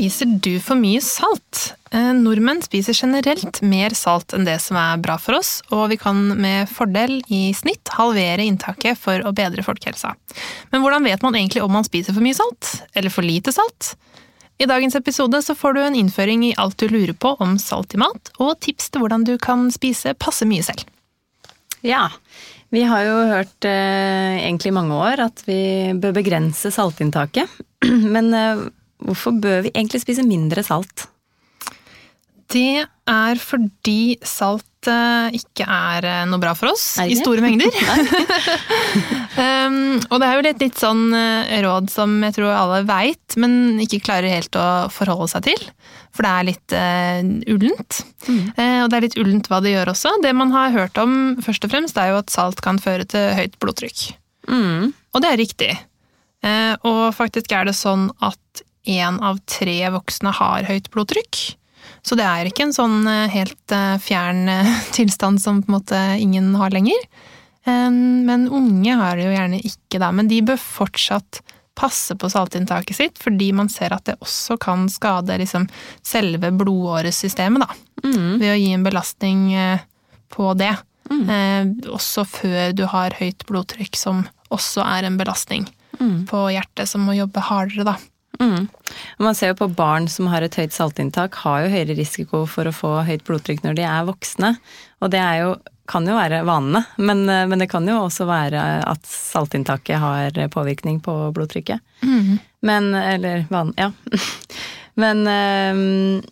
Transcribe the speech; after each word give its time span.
Spiser 0.00 0.30
du 0.40 0.54
for 0.64 0.80
mye 0.80 0.96
salt? 1.04 1.74
Eh, 1.92 2.14
nordmenn 2.16 2.62
spiser 2.64 2.96
generelt 2.96 3.58
mer 3.60 3.92
salt 3.92 4.32
enn 4.32 4.46
det 4.48 4.54
som 4.64 4.78
er 4.80 5.02
bra 5.02 5.18
for 5.20 5.36
oss, 5.36 5.58
og 5.76 5.90
vi 5.92 5.98
kan 6.00 6.22
med 6.40 6.70
fordel 6.72 7.18
i 7.28 7.50
snitt 7.52 7.92
halvere 7.98 8.46
inntaket 8.48 8.96
for 8.96 9.20
å 9.20 9.34
bedre 9.36 9.60
folkehelsa. 9.66 10.14
Men 10.72 10.80
hvordan 10.80 11.04
vet 11.04 11.20
man 11.20 11.36
egentlig 11.36 11.60
om 11.60 11.76
man 11.76 11.84
spiser 11.84 12.16
for 12.16 12.24
mye 12.24 12.38
salt? 12.38 12.70
Eller 12.96 13.12
for 13.12 13.28
lite 13.28 13.52
salt? 13.52 13.90
I 14.56 14.70
dagens 14.70 14.96
episode 14.96 15.42
så 15.44 15.52
får 15.52 15.76
du 15.76 15.82
en 15.84 16.00
innføring 16.00 16.48
i 16.48 16.54
alt 16.56 16.80
du 16.80 16.88
lurer 16.88 17.12
på 17.12 17.34
om 17.36 17.58
salt 17.60 17.92
i 17.92 18.00
mat, 18.00 18.32
og 18.40 18.56
tips 18.64 18.88
til 18.88 19.04
hvordan 19.04 19.28
du 19.28 19.34
kan 19.36 19.68
spise 19.68 20.16
passe 20.16 20.48
mye 20.48 20.64
selv. 20.64 20.88
Ja, 21.84 22.06
vi 22.72 22.88
har 22.88 23.04
jo 23.04 23.20
hørt 23.34 23.68
eh, 23.68 24.40
egentlig 24.48 24.72
i 24.72 24.78
mange 24.80 24.96
år 24.96 25.28
at 25.28 25.44
vi 25.44 25.92
bør 25.92 26.16
begrense 26.22 26.72
saltinntaket. 26.72 27.52
Men 28.16 28.32
eh, 28.32 28.68
Hvorfor 29.00 29.36
bør 29.40 29.64
vi 29.66 29.74
egentlig 29.74 30.02
spise 30.02 30.26
mindre 30.26 30.64
salt? 30.66 31.08
Det 32.50 32.82
er 33.10 33.38
fordi 33.38 34.18
salt 34.26 34.66
ikke 34.80 35.66
er 35.66 36.06
eh, 36.08 36.22
noe 36.28 36.40
bra 36.40 36.54
for 36.56 36.72
oss 36.72 36.96
i 37.04 37.16
store 37.18 37.42
mengder. 37.44 37.68
um, 39.36 39.98
og 40.10 40.16
det 40.22 40.26
er 40.26 40.38
jo 40.38 40.44
litt, 40.46 40.62
litt 40.62 40.80
sånn 40.80 41.10
eh, 41.16 41.58
råd 41.66 41.90
som 41.92 42.14
jeg 42.24 42.38
tror 42.38 42.54
alle 42.54 42.80
veit, 42.88 43.36
men 43.36 43.80
ikke 43.84 44.00
klarer 44.06 44.32
helt 44.32 44.56
å 44.56 44.88
forholde 44.92 45.28
seg 45.34 45.50
til. 45.50 45.66
For 46.16 46.26
det 46.26 46.30
er 46.32 46.48
litt 46.48 46.74
uh, 46.74 47.52
ullent. 47.52 48.00
Mm. 48.26 48.40
Uh, 48.56 48.80
og 48.84 48.88
det 48.88 48.96
er 48.96 49.06
litt 49.06 49.20
ullent 49.20 49.50
hva 49.52 49.60
det 49.62 49.74
gjør 49.76 49.92
også. 49.92 50.16
Det 50.24 50.32
man 50.34 50.54
har 50.56 50.74
hørt 50.74 50.98
om 51.02 51.12
først 51.44 51.68
og 51.68 51.74
fremst, 51.74 52.00
er 52.00 52.14
jo 52.14 52.22
at 52.22 52.32
salt 52.32 52.64
kan 52.64 52.80
føre 52.82 53.06
til 53.08 53.30
høyt 53.36 53.60
blodtrykk. 53.62 54.08
Mm. 54.48 54.90
Og 55.14 55.22
det 55.22 55.30
er 55.30 55.40
riktig. 55.40 55.70
Og 56.88 57.00
faktisk 57.12 57.52
er 57.52 57.66
det 57.68 57.74
sånn 57.76 58.06
at 58.24 58.62
én 58.88 59.20
av 59.20 59.40
tre 59.48 59.78
voksne 59.92 60.32
har 60.36 60.68
høyt 60.68 60.90
blodtrykk. 60.92 61.40
Så 62.02 62.16
det 62.16 62.24
er 62.24 62.48
ikke 62.48 62.68
en 62.68 62.74
sånn 62.76 63.04
eh, 63.08 63.28
helt 63.32 63.74
eh, 63.74 63.96
fjern 64.02 64.48
eh, 64.48 64.72
tilstand 64.96 65.42
som 65.42 65.62
på 65.62 65.70
en 65.70 65.78
måte 65.78 66.00
ingen 66.20 66.54
har 66.60 66.74
lenger. 66.74 67.08
Men 67.70 68.46
unge 68.48 68.94
har 68.96 69.18
det 69.18 69.26
jo 69.26 69.32
gjerne 69.34 69.58
ikke 69.68 69.98
da, 70.00 70.08
men 70.16 70.26
de 70.30 70.38
bør 70.42 70.56
fortsatt 70.58 71.42
passe 71.76 72.16
på 72.18 72.30
saltinntaket 72.32 72.96
sitt, 72.96 73.20
fordi 73.20 73.50
man 73.54 73.68
ser 73.70 73.92
at 73.94 74.08
det 74.08 74.16
også 74.24 74.56
kan 74.58 74.86
skade 74.90 75.36
liksom 75.38 75.66
selve 76.00 76.50
blodåresystemet, 76.56 77.62
da. 77.62 78.08
Mm. 78.08 78.40
Ved 78.40 78.48
å 78.48 78.56
gi 78.56 78.72
en 78.74 78.86
belastning 78.88 79.44
på 80.32 80.48
det. 80.58 80.72
Mm. 81.10 81.76
også 81.92 82.24
før 82.32 82.72
du 82.74 82.84
har 82.90 83.14
høyt 83.20 83.44
blodtrykk, 83.46 84.00
som 84.00 84.24
også 84.48 84.82
er 84.88 85.06
en 85.06 85.20
belastning 85.20 85.68
mm. 86.00 86.26
på 86.32 86.46
hjertet, 86.56 86.88
som 86.88 87.04
må 87.06 87.14
jobbe 87.20 87.44
hardere, 87.44 87.92
da. 87.92 87.96
Mm. 88.40 88.68
Man 89.18 89.36
ser 89.36 89.52
jo 89.52 89.58
på 89.58 89.68
barn 89.76 90.06
som 90.08 90.30
har 90.32 90.44
et 90.44 90.56
høyt 90.56 90.72
saltinntak, 90.76 91.40
har 91.42 91.64
jo 91.64 91.74
høyere 91.74 91.98
risiko 91.98 92.44
for 92.48 92.68
å 92.68 92.74
få 92.74 92.94
høyt 93.08 93.26
blodtrykk 93.26 93.64
når 93.66 93.78
de 93.80 93.84
er 93.88 94.08
voksne. 94.08 94.54
Og 95.02 95.12
det 95.12 95.20
jo, 95.40 95.54
kan 95.90 96.06
jo 96.06 96.16
være 96.16 96.44
vanene, 96.46 96.84
men, 97.02 97.24
men, 97.26 97.58
det 97.60 97.70
kan 97.72 97.88
jo 97.88 97.98
også 98.04 98.28
være 98.28 98.64
at 98.86 99.08
saltinntaket 99.10 100.00
har 100.00 100.36
påvirkning 100.54 101.00
på 101.04 101.16
blodtrykket. 101.36 101.82
Mm. 102.06 102.36
Men 102.68 102.92
Eller 102.94 103.48
van... 103.50 103.74
Ja. 103.80 103.90
Men 105.00 105.22
um, 105.24 106.22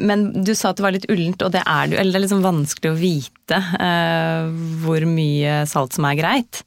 men 0.00 0.24
du 0.44 0.54
sa 0.56 0.70
at 0.72 0.78
det 0.80 0.84
var 0.84 0.94
litt 0.94 1.08
ullent, 1.12 1.42
og 1.44 1.52
det 1.54 1.62
er 1.62 1.88
det 1.88 1.96
jo. 1.96 2.00
Eller 2.00 2.14
det 2.14 2.18
er 2.18 2.24
liksom 2.24 2.44
vanskelig 2.46 2.90
å 2.90 2.98
vite 2.98 3.58
uh, 3.76 4.48
hvor 4.82 5.04
mye 5.08 5.62
salt 5.70 5.96
som 5.96 6.08
er 6.08 6.18
greit. 6.18 6.62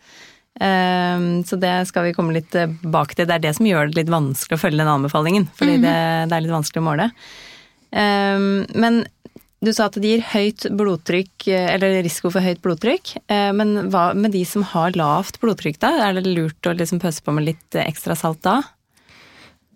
Ehm, 0.64 1.44
så 1.44 1.58
det 1.60 1.74
skal 1.90 2.08
vi 2.08 2.14
komme 2.16 2.36
litt 2.36 2.52
tilbake 2.54 3.18
til. 3.18 3.28
Det 3.28 3.38
er 3.38 3.44
det 3.44 3.56
som 3.58 3.68
gjør 3.68 3.90
det 3.90 4.04
litt 4.04 4.14
vanskelig 4.14 4.58
å 4.58 4.62
følge 4.62 4.82
den 4.82 4.94
anbefalingen. 4.94 5.50
Fordi 5.58 5.80
mm. 5.80 5.84
det, 5.84 5.98
det, 6.30 6.38
er 6.38 6.46
litt 6.46 6.56
vanskelig 6.56 6.84
å 6.84 6.88
måle. 6.88 7.10
Ehm, 7.92 8.50
men 8.76 9.04
du 9.66 9.72
sa 9.74 9.88
at 9.90 9.98
det 9.98 10.12
gir 10.12 10.26
høyt 10.30 10.68
blodtrykk, 10.78 11.48
eller 11.50 12.00
risiko 12.06 12.32
for 12.34 12.46
høyt 12.46 12.62
blodtrykk. 12.64 13.16
Ehm, 13.34 13.62
men 13.62 13.92
hva 13.94 14.08
med 14.18 14.36
de 14.36 14.46
som 14.48 14.66
har 14.76 14.96
lavt 14.98 15.42
blodtrykk, 15.44 15.82
da? 15.84 15.94
Er 16.08 16.20
det 16.20 16.30
lurt 16.30 16.70
å 16.70 16.76
liksom 16.78 17.04
pøse 17.04 17.26
på 17.26 17.36
med 17.36 17.50
litt 17.52 17.82
ekstra 17.82 18.18
salt 18.20 18.44
da? 18.46 18.62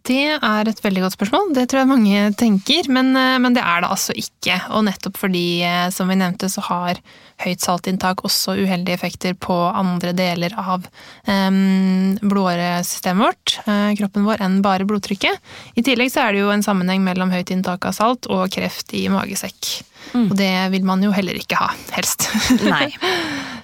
Det 0.08 0.38
er 0.38 0.70
et 0.70 0.82
veldig 0.84 1.04
godt 1.04 1.16
spørsmål. 1.18 1.50
Det 1.58 1.66
tror 1.70 1.82
jeg 1.82 1.90
mange 1.90 2.22
tenker, 2.40 2.88
men, 2.92 3.12
eh, 3.18 3.38
men, 3.42 3.56
det 3.56 3.64
er 3.64 3.84
det 3.84 3.90
altså 3.92 4.16
ikke. 4.16 4.60
Og 4.76 4.86
nettopp 4.88 5.18
fordi, 5.20 5.62
eh, 5.66 5.90
som 5.94 6.08
vi 6.10 6.16
nevnte, 6.16 6.50
så 6.50 6.64
har 6.66 7.02
høyt 7.40 7.64
saltinntak 7.64 8.24
også 8.28 8.56
uheldige 8.60 8.96
effekter 8.96 9.34
på 9.34 9.56
andre 9.56 10.12
deler 10.12 10.52
av 10.60 10.84
um, 11.24 12.18
blodåresystemet 12.20 13.24
vårt, 13.24 13.54
kroppen 13.96 14.26
vår, 14.28 14.42
enn 14.44 14.58
bare 14.62 14.84
blodtrykket. 14.84 15.40
I 15.80 15.84
tillegg 15.88 16.12
så 16.12 16.26
er 16.26 16.36
det 16.36 16.42
jo 16.42 16.52
en 16.52 16.66
sammenheng 16.66 17.00
mellom 17.06 17.32
høyt 17.32 17.54
inntak 17.56 17.88
av 17.88 17.96
salt 17.96 18.28
og 18.28 18.52
kreft 18.52 18.92
i 18.92 19.06
magesekk. 19.08 19.72
Mm. 20.12 20.26
Og 20.26 20.36
det 20.36 20.52
vil 20.76 20.84
man 20.84 21.04
jo 21.06 21.14
heller 21.16 21.40
ikke 21.40 21.62
ha, 21.62 21.72
helst. 21.96 22.28
Nei. 22.74 22.92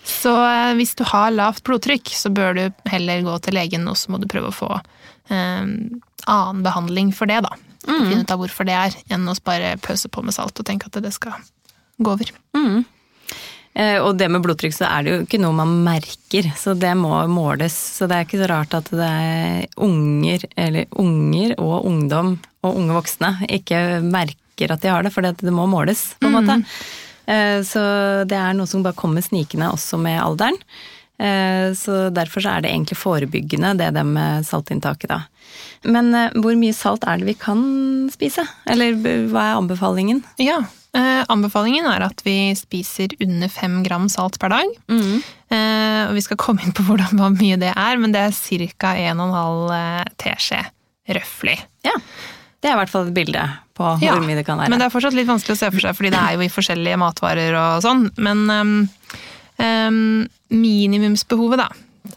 så 0.07 0.35
hvis 0.79 0.95
du 0.95 1.03
har 1.11 1.35
lavt 1.35 1.65
blodtrykk, 1.67 2.15
så 2.15 2.31
bør 2.31 2.55
du 2.55 2.89
heller 2.91 3.27
gå 3.27 3.35
til 3.43 3.59
legen, 3.59 3.89
og 3.91 3.99
så 3.99 4.15
må 4.15 4.23
du 4.23 4.29
prøve 4.31 4.53
å 4.53 4.55
få 4.55 4.71
annen 5.29 6.63
behandling 6.65 7.13
for 7.15 7.29
det, 7.29 7.41
da. 7.45 7.53
Mm. 7.85 8.09
Finne 8.09 8.23
ut 8.25 8.33
av 8.33 8.41
hvorfor 8.41 8.67
det 8.67 8.75
er, 8.77 8.97
enn 9.13 9.29
å 9.29 9.35
bare 9.45 9.75
pøse 9.83 10.09
på 10.09 10.23
med 10.25 10.35
salt 10.35 10.59
og 10.59 10.67
tenke 10.67 10.89
at 10.89 11.01
det 11.03 11.13
skal 11.15 11.37
gå 12.01 12.13
over. 12.15 12.31
Mm. 12.57 12.83
Eh, 13.75 13.97
og 13.99 14.15
det 14.15 14.29
med 14.31 14.43
blodtrykk 14.45 14.73
så 14.77 14.87
er 14.87 15.03
det 15.03 15.13
jo 15.13 15.23
ikke 15.25 15.41
noe 15.43 15.57
man 15.57 15.73
merker, 15.83 16.47
så 16.57 16.73
det 16.79 16.93
må 16.97 17.11
måles. 17.31 17.75
Så 17.75 18.07
det 18.07 18.17
er 18.17 18.27
ikke 18.27 18.41
så 18.41 18.49
rart 18.51 18.75
at 18.77 18.91
det 18.93 19.09
er 19.09 19.65
unger, 19.83 20.47
eller 20.55 20.87
unger 20.95 21.57
og 21.59 21.89
ungdom 21.89 22.37
og 22.65 22.71
unge 22.79 22.95
voksne 22.95 23.33
ikke 23.59 23.81
merker 24.05 24.71
at 24.71 24.81
de 24.81 24.93
har 24.93 25.03
det, 25.03 25.11
for 25.11 25.25
det 25.27 25.53
må 25.53 25.67
måles, 25.69 26.13
på 26.21 26.29
en 26.29 26.37
måte. 26.37 26.61
Mm. 26.61 27.65
Så 27.65 27.81
det 28.29 28.37
er 28.37 28.53
noe 28.53 28.69
som 28.69 28.83
bare 28.85 28.95
kommer 28.97 29.23
snikende 29.25 29.67
også 29.73 29.97
med 29.99 30.19
alderen. 30.21 30.57
Eh, 31.17 31.71
så 31.77 32.09
derfor 32.13 32.43
så 32.43 32.55
er 32.55 32.65
det 32.65 32.71
egentlig 32.73 32.97
forebyggende, 32.99 33.75
det 33.79 33.93
det 33.95 34.03
med 34.07 34.47
saltinntaket, 34.47 35.11
da. 35.11 35.21
Men 35.87 36.13
eh, 36.15 36.33
hvor 36.41 36.57
mye 36.59 36.75
salt 36.75 37.05
er 37.07 37.21
det 37.21 37.29
vi 37.29 37.37
kan 37.39 37.61
spise? 38.13 38.45
Eller 38.69 38.97
hva 39.31 39.49
er 39.51 39.59
anbefalingen? 39.59 40.23
Ja, 40.41 40.61
eh, 40.97 41.23
anbefalingen 41.31 41.87
er 41.89 42.07
at 42.07 42.23
vi 42.25 42.53
spiser 42.57 43.15
under 43.23 43.51
fem 43.51 43.81
gram 43.85 44.09
salt 44.11 44.39
per 44.41 44.53
dag. 44.53 44.77
Mm. 44.91 45.19
Eh, 45.55 46.01
og 46.09 46.15
vi 46.17 46.25
skal 46.25 46.41
komme 46.41 46.65
inn 46.65 46.75
på 46.75 46.85
hvordan, 46.87 47.15
hvor 47.19 47.35
mye 47.35 47.59
det 47.61 47.73
er, 47.75 48.01
men 48.01 48.15
det 48.15 48.25
er 48.27 48.71
ca. 48.79 48.95
1,5 49.13 50.15
teskje 50.21 50.63
røftlig. 51.15 51.59
Ja. 51.85 51.93
Det 52.59 52.71
er 52.71 52.79
i 52.79 52.81
hvert 52.81 52.89
fall 52.89 53.09
et 53.11 53.13
bilde 53.13 53.41
på 53.77 53.89
ja, 54.01 54.15
hvor 54.15 54.23
mye 54.25 54.39
det 54.39 54.45
kan 54.47 54.57
være. 54.57 54.71
Men 54.73 54.81
det 54.81 54.87
er 54.87 54.93
fortsatt 54.93 55.13
litt 55.13 55.29
vanskelig 55.29 55.53
å 55.53 55.59
se 55.59 55.69
for 55.69 55.83
seg, 55.83 55.97
fordi 55.97 56.09
det 56.15 56.21
er 56.21 56.37
jo 56.37 56.45
i 56.45 56.49
forskjellige 56.49 56.97
matvarer 56.97 57.57
og 57.59 57.83
sånn. 57.85 58.07
Men 58.17 58.45
um, 58.49 58.77
um, 59.61 60.25
minimumsbehovet 60.53 61.61
da, 61.63 61.69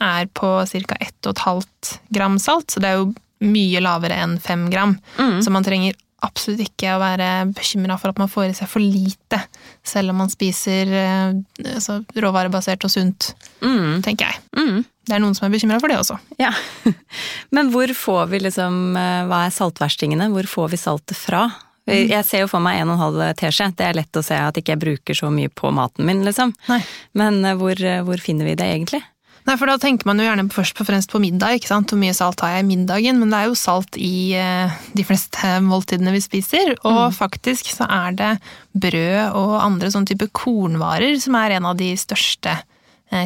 er 0.04 0.28
på 0.36 0.50
ca. 0.66 0.98
1,5 1.00 1.96
gram 2.14 2.38
salt, 2.42 2.70
så 2.70 2.82
det 2.82 2.90
er 2.90 3.00
jo 3.00 3.08
mye 3.44 3.80
lavere 3.82 4.18
enn 4.18 4.36
5 4.42 4.68
gram. 4.72 4.96
Mm. 5.18 5.40
Så 5.44 5.54
man 5.54 5.66
trenger 5.66 5.96
absolutt 6.26 6.64
ikke 6.64 6.96
å 6.96 7.00
være 7.00 7.28
bekymra 7.54 7.94
for 8.00 8.10
at 8.10 8.18
man 8.18 8.30
får 8.30 8.48
i 8.48 8.54
seg 8.58 8.70
for 8.70 8.82
lite, 8.82 9.38
selv 9.86 10.10
om 10.12 10.18
man 10.24 10.32
spiser 10.32 10.90
eh, 10.90 11.36
altså, 11.76 12.00
råvarebasert 12.18 12.86
og 12.88 12.92
sunt, 12.92 13.32
mm. 13.62 14.00
tenker 14.06 14.32
jeg. 14.32 14.42
Mm. 14.58 14.82
Det 15.08 15.16
er 15.16 15.22
noen 15.22 15.36
som 15.38 15.46
er 15.46 15.54
bekymra 15.54 15.78
for 15.80 15.90
det 15.90 16.00
også. 16.00 16.18
Ja. 16.40 16.50
Men 17.54 17.70
hvor 17.72 17.92
får 17.96 18.26
vi 18.32 18.42
liksom 18.44 18.98
eh, 18.98 19.22
Hva 19.30 19.44
er 19.46 19.54
saltverstingene? 19.54 20.28
Hvor 20.34 20.50
får 20.50 20.74
vi 20.74 20.80
saltet 20.82 21.16
fra? 21.16 21.46
Mm. 21.88 22.10
Jeg 22.12 22.26
ser 22.28 22.44
jo 22.44 22.50
for 22.52 22.64
meg 22.64 22.82
en 22.82 22.92
og 22.92 22.98
en 22.98 23.04
halv 23.06 23.22
teskje. 23.40 23.70
Det 23.78 23.86
er 23.88 23.96
lett 23.96 24.20
å 24.20 24.24
se 24.24 24.38
at 24.38 24.58
ikke 24.60 24.76
jeg 24.76 24.84
bruker 24.84 25.16
så 25.16 25.32
mye 25.32 25.48
på 25.48 25.72
maten 25.74 26.06
min, 26.08 26.24
liksom. 26.26 26.52
Nei. 26.68 26.82
Men 27.18 27.40
eh, 27.44 27.56
hvor, 27.58 27.80
hvor 28.06 28.22
finner 28.22 28.50
vi 28.50 28.58
det 28.60 28.68
egentlig? 28.76 29.02
Nei, 29.48 29.54
for 29.56 29.70
da 29.70 29.78
tenker 29.80 30.04
man 30.04 30.18
jo 30.20 30.26
gjerne 30.26 30.44
først 30.52 30.80
og 30.82 30.88
fremst 30.90 31.08
på 31.08 31.20
middag, 31.22 31.56
ikke 31.56 31.70
sant. 31.70 31.88
Hvor 31.88 32.00
mye 32.00 32.16
salt 32.16 32.42
har 32.44 32.58
jeg 32.58 32.66
i 32.66 32.68
middagen? 32.68 33.16
Men 33.16 33.32
det 33.32 33.38
er 33.38 33.48
jo 33.48 33.56
salt 33.56 33.96
i 33.96 34.34
eh, 34.36 34.74
de 34.92 35.04
fleste 35.08 35.54
måltidene 35.70 36.12
vi 36.12 36.20
spiser. 36.24 36.74
Og 36.82 37.08
mm. 37.08 37.16
faktisk 37.16 37.72
så 37.72 37.88
er 37.88 38.18
det 38.18 38.32
brød 38.76 39.38
og 39.38 39.54
andre 39.62 39.92
sånne 39.94 40.12
type 40.12 40.28
kornvarer 40.36 41.16
som 41.22 41.38
er 41.40 41.56
en 41.56 41.70
av 41.70 41.78
de 41.80 41.94
største 41.96 42.58
eh, 42.58 42.66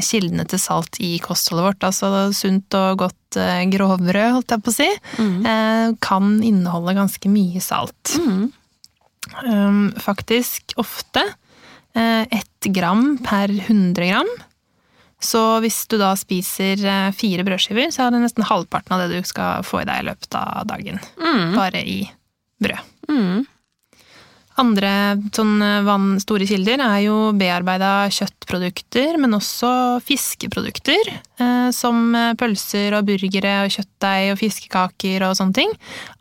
kildene 0.04 0.44
til 0.48 0.60
salt 0.62 0.98
i 1.02 1.16
kostholdet 1.22 1.66
vårt. 1.66 1.86
Altså 1.88 2.30
sunt 2.36 2.74
og 2.78 3.02
godt 3.04 3.38
eh, 3.40 3.64
grovbrød, 3.72 4.38
holdt 4.38 4.54
jeg 4.54 4.64
på 4.64 4.72
å 4.72 4.76
si, 4.76 4.88
mm. 5.18 5.96
kan 6.04 6.34
inneholde 6.44 6.98
ganske 7.00 7.32
mye 7.32 7.62
salt. 7.62 8.16
Mm. 8.22 8.50
faktisk 10.02 10.74
ofte 10.82 11.22
eh, 11.94 12.22
ett 12.22 12.64
gram 12.74 13.18
per 13.24 13.50
100 13.50 14.06
gram. 14.10 14.32
Så 15.22 15.40
hvis 15.62 15.84
du 15.86 15.96
da 16.00 16.12
spiser 16.18 16.82
eh, 16.82 17.10
fire 17.14 17.44
brødskiver, 17.46 17.92
så 17.94 18.06
er 18.06 18.14
det 18.14 18.24
nesten 18.24 18.46
halvparten 18.46 18.96
av 18.96 19.04
det 19.04 19.22
du 19.22 19.28
skal 19.28 19.62
få 19.66 19.82
i 19.82 19.86
deg 19.88 20.02
i 20.02 20.08
løpet 20.10 20.38
av 20.38 20.66
dagen. 20.70 20.98
Bare 21.54 21.82
i 21.86 22.00
brød. 22.62 22.90
Mm. 23.10 23.44
Andre 24.60 24.90
sånn 25.32 25.62
vann, 25.86 26.08
store 26.20 26.46
kilder 26.48 26.82
er 26.84 26.98
jo 27.06 27.16
bearbeida 27.38 28.08
kjøttprodukter, 28.12 29.16
men 29.20 29.38
også 29.38 29.70
fiskeprodukter. 30.04 31.12
Eh, 31.40 31.70
som 31.74 32.12
eh, 32.14 32.34
pølser 32.38 32.98
og 32.98 33.06
burgere 33.08 33.54
og 33.64 33.72
kjøttdeig 33.72 34.34
og 34.34 34.40
fiskekaker 34.40 35.24
og 35.26 35.38
sånne 35.38 35.56
ting. 35.56 35.72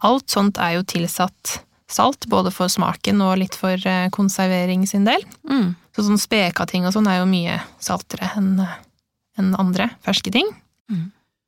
Alt 0.08 0.32
sånt 0.32 0.62
er 0.62 0.78
jo 0.78 0.88
tilsatt 0.88 1.60
salt, 1.92 2.28
både 2.32 2.54
for 2.56 2.72
smaken 2.72 3.22
og 3.26 3.38
litt 3.42 3.58
for 3.60 3.76
eh, 3.76 4.08
konservering 4.16 4.86
sin 4.88 5.08
del. 5.08 5.24
Mm. 5.50 5.74
Så 5.96 6.08
sånn 6.08 6.22
spekating 6.22 6.88
og 6.88 6.96
sånn 6.96 7.10
er 7.12 7.20
jo 7.20 7.30
mye 7.30 7.60
saltere 7.84 8.32
enn 8.40 9.56
andre 9.60 9.92
ferske 10.06 10.32
ting. 10.34 10.48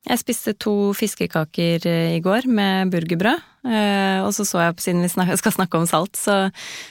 Jeg 0.04 0.20
spiste 0.20 0.52
to 0.60 0.92
fiskekaker 0.98 1.86
eh, 1.88 2.16
i 2.18 2.22
går 2.24 2.48
med 2.52 2.90
burgerbrød, 2.92 3.40
eh, 3.70 4.20
og 4.26 4.34
så 4.36 4.44
så 4.48 4.60
jeg, 4.66 4.80
siden 4.84 5.04
vi 5.06 5.38
skal 5.42 5.56
snakke 5.56 5.80
om 5.80 5.88
salt, 5.88 6.18
så, 6.20 6.50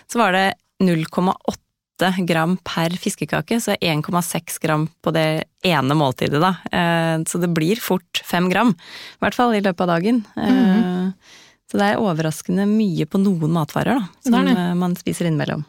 så 0.08 0.18
var 0.22 0.32
det 0.32 0.46
0,8 0.80 2.24
gram 2.26 2.56
per 2.64 2.96
fiskekake, 2.98 3.60
så 3.62 3.76
1,6 3.76 4.56
gram 4.64 4.88
på 5.04 5.12
det 5.14 5.44
ene 5.68 5.94
måltidet, 5.94 6.40
da. 6.42 6.54
Eh, 6.72 7.18
Så 7.28 7.38
det 7.38 7.52
blir 7.54 7.76
fort 7.78 8.22
fem 8.24 8.48
gram, 8.50 8.72
i 8.72 9.20
hvert 9.22 9.36
fall 9.36 9.54
i 9.54 9.60
løpet 9.62 9.84
av 9.84 9.92
dagen. 9.98 10.24
Eh, 10.36 11.12
Så 11.70 11.78
det 11.80 11.86
er 11.92 12.00
overraskende 12.02 12.66
mye 12.68 13.06
på 13.08 13.20
noen 13.20 13.52
matvarer, 13.52 14.00
da, 14.00 14.08
som 14.24 14.44
Det 14.44 14.56
det. 14.56 14.64
man 14.76 14.96
spiser 14.96 15.28
innimellom. 15.28 15.62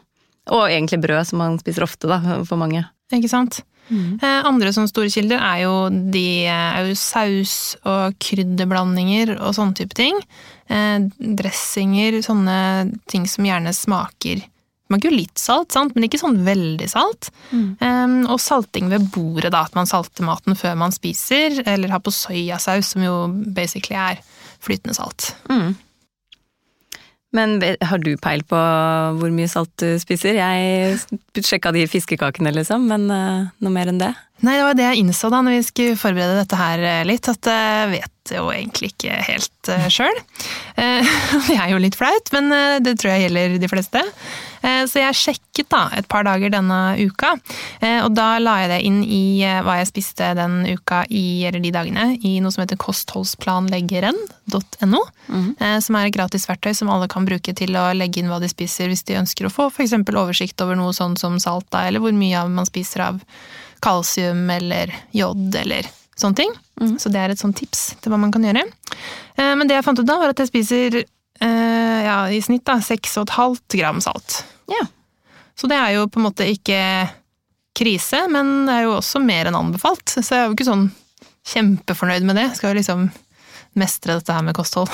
Og 0.52 0.66
egentlig 0.68 1.00
brød, 1.00 1.26
som 1.26 1.38
man 1.40 1.58
spiser 1.60 1.84
ofte, 1.86 2.08
da, 2.08 2.42
for 2.44 2.56
mange. 2.60 2.84
Ikke 3.12 3.28
sant? 3.28 3.60
Mm. 3.92 4.16
Andre 4.48 4.70
sånne 4.72 4.88
store 4.88 5.10
kilder 5.12 5.42
er 5.44 5.58
jo, 5.66 5.74
de, 5.90 6.46
eh, 6.48 6.78
er 6.78 6.86
jo 6.88 6.94
saus 6.96 7.76
og 7.84 8.14
krydderblandinger 8.18 9.34
og 9.40 9.52
sånne 9.58 9.76
type 9.76 9.92
ting. 9.98 10.16
Eh, 10.72 11.04
Dressinger, 11.36 12.16
sånne 12.24 12.94
ting 13.10 13.26
som 13.28 13.44
gjerne 13.44 13.74
smaker 13.76 14.42
Smaker 14.84 15.08
jo 15.10 15.16
litt 15.16 15.38
salt, 15.40 15.72
sant? 15.72 15.94
men 15.96 16.04
ikke 16.04 16.18
sånn 16.20 16.42
veldig 16.44 16.86
salt. 16.92 17.30
Eh, 17.80 18.16
Og 18.28 18.38
salting 18.38 18.90
ved 18.90 19.10
bordet, 19.10 19.50
da, 19.50 19.62
at 19.64 19.74
man 19.74 19.86
salter 19.86 20.22
maten 20.22 20.54
før 20.54 20.76
man 20.76 20.92
spiser, 20.92 21.62
eller 21.66 21.88
har 21.88 22.00
på 22.04 22.12
soyasaus, 22.12 22.92
som 22.92 23.02
jo 23.02 23.14
basically 23.56 23.96
er 23.96 24.20
flytende 24.60 24.94
salt. 24.94 25.34
Mm. 25.48 25.74
Men 27.34 27.56
har 27.62 28.02
du 28.02 28.12
peil 28.22 28.44
på 28.46 28.58
hvor 29.18 29.32
mye 29.34 29.50
salt 29.50 29.72
du 29.82 29.96
spiser? 30.02 30.38
Jeg 30.38 30.98
sjekka 31.42 31.72
de 31.74 31.86
fiskekakene, 31.90 32.52
liksom, 32.54 32.86
men 32.90 33.08
eh, 33.10 33.50
noe 33.58 33.74
mer 33.74 33.90
enn 33.90 34.00
det? 34.02 34.12
Nei, 34.44 34.56
det 34.58 34.64
var 34.66 34.76
det 34.76 34.86
jeg 34.86 35.02
innså 35.02 35.30
da 35.32 35.40
når 35.42 35.56
vi 35.56 35.66
skulle 35.66 35.98
forberede 35.98 36.38
dette 36.40 36.58
her 36.58 36.82
eh, 36.84 37.02
litt, 37.08 37.26
at 37.30 37.50
jeg 37.50 37.92
vet 37.94 38.34
jo 38.34 38.48
egentlig 38.54 38.92
ikke 38.94 39.18
helt 39.26 39.72
sjøl. 39.92 40.22
det 41.48 41.58
er 41.58 41.72
jo 41.72 41.82
litt 41.82 41.98
flaut, 41.98 42.32
men 42.34 42.52
eh, 42.54 42.80
det 42.84 42.98
tror 43.00 43.14
jeg 43.14 43.26
gjelder 43.26 43.58
de 43.62 43.70
fleste. 43.72 44.04
Eh, 44.64 44.86
så 44.88 45.02
jeg 45.02 45.18
sjekket 45.18 45.68
da 45.72 45.88
et 45.96 46.06
par 46.10 46.24
dager 46.26 46.50
denne 46.52 46.80
uka, 46.96 47.38
eh, 47.80 48.04
og 48.04 48.14
da 48.16 48.38
la 48.40 48.60
jeg 48.62 48.70
det 48.72 48.80
inn 48.88 49.00
i 49.04 49.42
eh, 49.44 49.62
hva 49.64 49.74
jeg 49.80 49.90
spiste 49.90 50.34
den 50.38 50.54
uka 50.66 51.04
i, 51.10 51.44
eller 51.48 51.60
de 51.60 51.70
dagene, 51.74 52.18
i 52.24 52.40
noe 52.42 52.52
som 52.54 52.62
heter 52.64 52.78
kostholdsplanleggeren.no, 52.80 55.02
eh, 55.60 55.78
som 55.84 55.92
er 55.98 56.04
et 56.08 56.16
gratis 56.16 56.48
verktøy 56.48 56.72
som 56.76 56.90
alle 56.92 57.08
kan 57.12 57.24
bruke 57.28 57.52
til 57.56 57.72
å 57.76 57.92
legge 57.96 58.18
inn 58.20 58.30
hva 58.32 58.40
de 58.42 58.48
spiser 58.50 58.86
hvis 58.90 59.06
de 59.08 59.20
ønsker 59.20 59.44
å 59.46 59.52
få 59.52 59.64
f.eks. 59.68 59.94
oversikt 60.14 60.62
over 60.64 60.74
noe 60.80 60.92
sånn 60.96 61.14
som 61.20 61.34
salt, 61.42 61.68
da, 61.74 61.78
eller 61.88 62.00
hvor 62.00 62.14
mye 62.16 62.38
man 62.48 62.66
spiser 62.68 63.00
av 63.10 63.16
kalsium 63.84 64.42
eller 64.48 64.88
jod 65.12 65.54
eller 65.60 65.82
sånne 66.16 66.36
ting. 66.38 66.52
Så 66.98 67.08
det 67.12 67.20
er 67.20 67.28
et 67.34 67.40
sånt 67.40 67.56
tips 67.58 67.80
til 68.00 68.10
hva 68.10 68.18
man 68.22 68.32
kan 68.32 68.44
gjøre. 68.46 68.62
Men 69.36 69.68
det 69.68 69.74
jeg 69.76 69.84
fant 69.84 70.00
ut 70.00 70.08
da, 70.08 70.16
var 70.22 70.28
at 70.32 70.40
jeg 70.40 70.48
spiser 70.48 71.04
ja, 71.42 72.28
i 72.32 72.40
snitt 72.42 72.64
da, 72.64 72.74
6,5 72.80 73.76
gram 73.76 74.00
salt. 74.00 74.53
Ja. 74.70 74.86
Så 75.54 75.70
det 75.70 75.78
er 75.78 75.96
jo 75.96 76.08
på 76.10 76.20
en 76.20 76.28
måte 76.28 76.46
ikke 76.50 76.78
krise, 77.74 78.24
men 78.30 78.66
det 78.68 78.78
er 78.78 78.86
jo 78.86 78.96
også 78.98 79.22
mer 79.22 79.50
enn 79.50 79.58
anbefalt. 79.58 80.06
Så 80.14 80.24
jeg 80.24 80.40
er 80.40 80.48
jo 80.48 80.56
ikke 80.56 80.70
sånn 80.70 80.88
kjempefornøyd 81.54 82.26
med 82.26 82.38
det. 82.38 82.48
Jeg 82.48 82.60
skal 82.60 82.72
jo 82.72 82.80
liksom 82.80 83.06
mestre 83.78 84.18
dette 84.18 84.34
her 84.34 84.44
med 84.46 84.54
kosthold. 84.56 84.90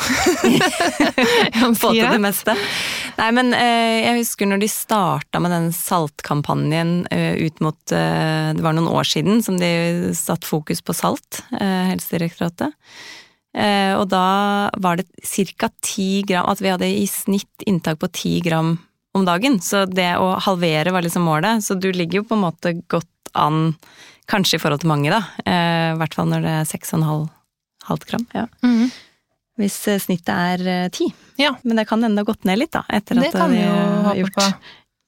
Få 1.81 1.93
til 1.93 2.07
det 2.07 2.21
meste. 2.23 2.55
Nei, 3.19 3.29
men 3.37 3.53
eh, 3.57 4.01
jeg 4.07 4.21
husker 4.23 4.49
når 4.49 4.63
de 4.63 4.71
starta 4.73 5.41
med 5.43 5.53
den 5.53 5.69
saltkampanjen 5.77 6.95
eh, 7.13 7.37
ut 7.45 7.61
mot 7.65 7.93
eh, 7.93 8.51
Det 8.57 8.65
var 8.65 8.77
noen 8.77 8.89
år 8.89 9.09
siden 9.09 9.43
som 9.45 9.59
de 9.61 10.13
satte 10.17 10.49
fokus 10.49 10.81
på 10.81 10.97
salt, 10.97 11.43
Helsedirektoratet. 11.61 12.77
Og 13.99 14.05
da 14.07 14.27
var 14.79 15.01
det 15.01 15.09
ca. 15.59 15.67
ti 15.83 16.23
gram 16.23 16.47
At 16.47 16.61
vi 16.63 16.71
hadde 16.71 16.87
i 16.87 17.03
snitt 17.11 17.65
inntak 17.67 17.99
på 17.99 18.07
ti 18.15 18.37
gram 18.47 18.77
om 19.17 19.25
dagen. 19.27 19.59
Så 19.65 19.85
det 19.91 20.13
å 20.21 20.33
halvere 20.45 20.93
var 20.95 21.03
liksom 21.07 21.25
målet. 21.27 21.65
Så 21.67 21.75
du 21.81 21.89
ligger 21.93 22.21
jo 22.21 22.29
på 22.31 22.37
en 22.39 22.45
måte 22.47 22.75
godt 22.91 23.09
an, 23.39 23.75
kanskje 24.31 24.59
i 24.59 24.63
forhold 24.63 24.83
til 24.85 24.91
mange, 24.93 25.11
da. 25.13 25.21
Eh, 25.45 25.93
I 25.95 25.99
hvert 26.01 26.15
fall 26.19 26.29
når 26.31 26.45
det 26.47 26.57
er 26.61 26.69
6,5 26.71 27.29
halvt 27.91 28.05
gram. 28.11 28.27
Ja. 28.37 28.47
Mhm. 28.67 28.91
Hvis 29.61 29.77
eh, 29.93 29.99
snittet 30.01 30.31
er 30.33 30.63
eh, 30.73 30.89
10. 30.89 31.11
Ja, 31.43 31.51
Men 31.65 31.77
det 31.77 31.89
kan 31.91 32.05
enda 32.07 32.23
gått 32.25 32.47
ned 32.49 32.59
litt, 32.63 32.73
da, 32.73 32.85
etter 32.89 33.19
det 33.19 33.27
at 33.29 33.37
kan 33.37 33.51
vi 33.53 33.61
har 33.61 34.15
gjort, 34.17 34.39
på. 34.39 34.47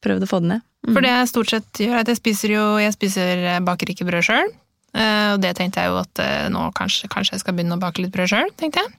prøvd 0.05 0.27
å 0.27 0.29
få 0.29 0.41
det 0.43 0.51
ned. 0.51 0.65
Mm. 0.83 0.93
For 0.97 1.01
det 1.07 1.13
jeg 1.15 1.31
stort 1.31 1.53
sett 1.55 1.81
gjør, 1.81 1.95
er 1.95 2.03
at 2.03 2.09
jeg 2.11 2.19
spiser 2.19 2.53
jo 2.57 2.65
Jeg 2.83 2.93
spiser 2.97 3.45
eh, 3.55 3.61
baker 3.65 3.93
ikke 3.95 4.05
brød 4.09 4.27
sjøl. 4.29 4.51
Og 4.93 5.39
det 5.41 5.55
tenkte 5.57 5.81
jeg 5.81 5.89
jo 5.89 5.95
at 6.03 6.21
eh, 6.21 6.51
nå 6.53 6.67
kanskje, 6.77 7.09
kanskje 7.09 7.33
jeg 7.39 7.41
skal 7.41 7.55
begynne 7.57 7.79
å 7.79 7.81
bake 7.81 8.03
litt 8.05 8.13
brød 8.13 8.29
sjøl, 8.29 8.51
tenkte 8.61 8.83
jeg. 8.83 8.91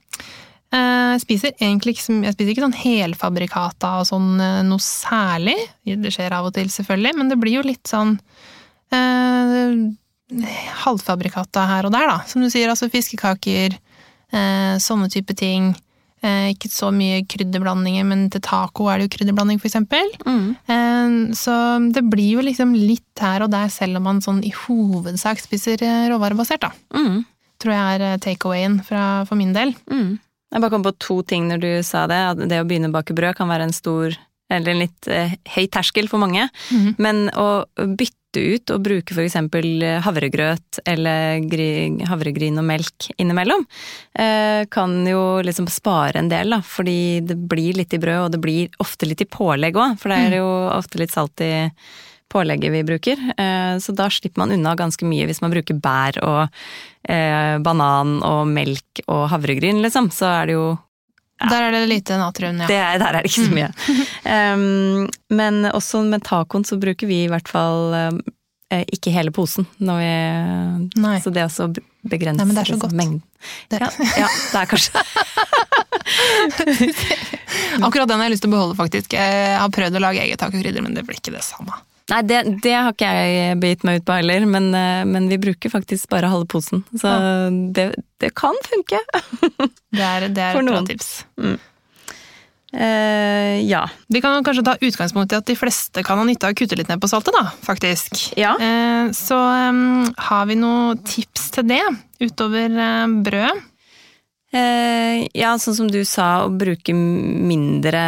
Eh, 0.74 1.10
Jeg 1.14 1.20
spiser 1.22 1.52
egentlig 1.62 1.94
ikke, 1.94 2.06
jeg 2.26 2.34
spiser 2.34 2.50
ikke 2.54 2.64
sånn 2.66 2.80
helfabrikata 2.80 3.92
og 4.00 4.08
sånn 4.08 4.32
eh, 4.42 4.62
noe 4.66 4.82
særlig. 4.82 5.54
Det 5.86 6.10
skjer 6.14 6.34
av 6.34 6.48
og 6.50 6.54
til, 6.56 6.66
selvfølgelig, 6.72 7.14
men 7.20 7.30
det 7.30 7.38
blir 7.38 7.60
jo 7.60 7.66
litt 7.68 7.86
sånn 7.86 8.16
eh, 8.90 9.76
halvfabrikata 10.84 11.66
her 11.70 11.86
og 11.88 11.94
der, 11.94 12.08
da. 12.10 12.18
Som 12.28 12.42
du 12.44 12.50
sier, 12.52 12.70
altså 12.72 12.88
fiskekaker, 12.92 13.76
eh, 14.34 14.74
sånne 14.82 15.10
type 15.12 15.36
ting. 15.38 15.74
Eh, 16.24 16.54
ikke 16.54 16.70
så 16.72 16.88
mye 16.94 17.20
krydderblandinger, 17.28 18.04
men 18.08 18.26
til 18.32 18.40
taco 18.40 18.86
er 18.88 18.98
det 18.98 19.06
jo 19.10 19.14
krydderblanding, 19.18 19.60
for 19.60 19.68
eksempel. 19.68 20.10
Mm. 20.24 20.56
Eh, 20.66 21.34
Så 21.36 21.54
det 21.92 22.02
blir 22.10 22.38
jo 22.38 22.40
liksom 22.42 22.74
litt 22.74 23.20
her 23.20 23.42
og 23.44 23.50
der, 23.52 23.68
selv 23.68 23.96
om 24.00 24.02
man 24.08 24.20
sånn 24.24 24.42
i 24.42 24.50
hovedsak 24.50 25.38
spiser 25.38 25.82
eh, 25.84 26.08
råvarebasert, 26.10 26.60
da. 26.64 26.72
Mm. 26.96 27.24
Tror 27.60 27.72
jeg 27.76 28.00
er 28.00 28.06
eh, 28.14 28.18
takeawayen 28.18 28.80
for 28.84 29.36
min 29.36 29.52
del. 29.52 29.74
Mm. 29.90 30.18
Jeg 30.54 30.62
bare 30.62 30.70
kom 30.70 30.86
på 30.86 30.94
to 31.02 31.18
ting 31.26 31.48
når 31.50 31.62
du 31.64 31.70
sa 31.86 32.06
det. 32.10 32.20
At 32.32 32.44
det 32.50 32.62
å 32.62 32.66
begynne 32.68 32.92
å 32.92 32.94
bake 32.94 33.16
brød 33.16 33.34
kan 33.40 33.50
være 33.50 33.68
en 33.68 33.74
stor 33.74 34.14
eller 34.52 34.74
en 34.74 34.82
litt 34.84 35.08
eh, 35.10 35.34
høy 35.56 35.64
terskel 35.72 36.10
for 36.10 36.22
mange. 36.22 36.46
Mhm. 36.70 36.94
Men 37.02 37.26
å 37.34 37.64
bytte 37.74 38.20
ut 38.34 38.70
og 38.74 38.82
bruke 38.82 39.14
for 39.14 39.22
eksempel 39.22 39.82
havregrøt 40.02 40.80
eller 40.90 41.42
gry, 41.46 41.68
havregryn 42.10 42.58
og 42.58 42.66
melk 42.66 43.08
innimellom, 43.14 43.62
eh, 44.18 44.64
kan 44.74 44.96
jo 45.06 45.42
liksom 45.46 45.68
spare 45.70 46.18
en 46.18 46.30
del, 46.30 46.50
da. 46.50 46.60
Fordi 46.62 47.24
det 47.26 47.38
blir 47.50 47.78
litt 47.78 47.94
i 47.94 48.02
brød, 48.02 48.26
og 48.26 48.32
det 48.34 48.42
blir 48.42 48.80
ofte 48.82 49.08
litt 49.10 49.22
i 49.22 49.30
pålegg 49.30 49.78
òg. 49.78 49.98
For 50.02 50.10
det 50.10 50.18
er 50.18 50.40
jo 50.42 50.50
ofte 50.74 51.02
litt 51.02 51.14
salt 51.14 51.40
i 51.46 51.54
pålegget 52.34 52.74
vi 52.74 52.82
bruker. 52.86 53.20
Eh, 53.38 53.76
så 53.78 53.94
da 53.94 54.08
slipper 54.10 54.42
man 54.42 54.54
unna 54.54 54.74
ganske 54.78 55.06
mye 55.06 55.28
hvis 55.28 55.42
man 55.44 55.54
bruker 55.54 55.78
bær 55.78 56.18
og 56.24 56.64
eh, 57.08 57.58
banan 57.64 58.16
og 58.24 58.46
melk 58.50 59.02
og 59.08 59.26
havregryn, 59.32 59.82
liksom. 59.84 60.10
Så 60.14 60.26
er 60.42 60.46
det 60.50 60.56
jo 60.58 60.66
Der 61.44 61.62
er 61.66 61.70
det 61.74 61.82
lite 61.90 62.16
natrium, 62.20 62.60
ja. 62.62 62.66
det 62.70 62.76
er, 62.78 62.98
der 63.02 63.18
er 63.18 63.22
det 63.22 63.30
ikke 63.32 63.48
så 63.48 63.54
mye. 63.58 63.72
Um, 64.24 65.04
men 65.36 65.66
også 65.68 66.00
med 66.08 66.22
tacoen 66.24 66.64
så 66.64 66.78
bruker 66.80 67.04
vi 67.06 67.18
i 67.26 67.28
hvert 67.28 67.48
fall 67.52 67.92
um, 67.92 68.20
eh, 68.72 68.86
ikke 68.96 69.12
hele 69.12 69.28
posen 69.36 69.66
når 69.84 69.98
vi 70.00 71.00
Nei. 71.02 71.18
Så 71.20 71.28
det 71.34 71.44
også 71.44 71.66
begrenser 72.08 72.40
Nei, 72.40 72.46
men 72.48 72.56
det 72.56 72.62
er 72.62 72.70
så 72.70 72.78
liksom 72.78 72.86
godt. 72.86 72.96
mengden. 72.96 73.20
Det- 73.68 73.80
Ja, 73.84 73.90
ja, 74.22 74.30
det 74.54 74.62
er 74.62 74.70
kanskje 74.72 74.92
Akkurat 77.84 78.08
den 78.08 78.18
har 78.20 78.26
jeg 78.28 78.34
lyst 78.36 78.44
til 78.44 78.50
å 78.52 78.54
beholde, 78.56 78.76
faktisk. 78.78 79.12
Jeg 79.16 79.58
har 79.60 79.70
prøvd 79.74 79.98
å 79.98 80.02
lage 80.04 80.22
eget 80.24 80.40
tacokrydder, 80.40 80.82
men 80.84 80.94
det 80.96 81.04
blir 81.06 81.18
ikke 81.20 81.34
det 81.34 81.44
samme. 81.44 81.76
Nei, 82.12 82.20
det, 82.28 82.40
det 82.60 82.72
har 82.76 82.92
ikke 82.92 83.10
jeg 83.16 83.60
begitt 83.62 83.84
meg 83.88 84.02
ut 84.02 84.06
på 84.08 84.16
heller, 84.18 84.44
men, 84.44 84.66
eh, 84.76 85.04
men 85.08 85.28
vi 85.30 85.38
bruker 85.40 85.72
faktisk 85.72 86.10
bare 86.12 86.28
halve 86.28 86.44
posen. 86.52 86.82
Så 86.92 87.12
det, 87.76 87.94
det 88.20 88.34
kan 88.36 88.58
funke. 88.66 89.00
Det 89.08 90.02
er, 90.04 90.28
det 90.28 90.42
er 90.50 90.58
et 90.58 90.68
bra 90.68 90.82
tips. 90.84 91.14
tips. 91.38 91.70
Uh, 92.74 93.62
ja. 93.62 93.84
Vi 94.10 94.20
kan 94.20 94.44
kanskje 94.44 94.64
ta 94.66 94.74
utgangspunkt 94.82 95.32
i 95.32 95.38
at 95.38 95.46
de 95.46 95.54
fleste 95.56 96.02
kan 96.04 96.18
ha 96.18 96.24
nytte 96.26 96.48
av 96.48 96.56
å 96.56 96.58
kutte 96.58 96.76
litt 96.78 96.90
ned 96.90 97.00
på 97.00 97.10
saltet, 97.10 97.36
da, 97.36 97.52
faktisk. 97.62 98.18
Ja. 98.40 98.56
Uh, 98.58 99.12
Så 99.14 99.38
um, 99.38 100.08
har 100.28 100.48
vi 100.50 100.58
noen 100.58 100.98
tips 101.06 101.52
til 101.54 101.68
det 101.70 101.84
utover 102.20 102.74
uh, 102.74 103.06
brød. 103.24 103.62
Eh, 104.54 105.24
ja, 105.34 105.56
sånn 105.58 105.74
som 105.74 105.88
du 105.90 105.98
sa, 106.06 106.44
å 106.44 106.50
bruke 106.54 106.94
mindre 106.94 108.00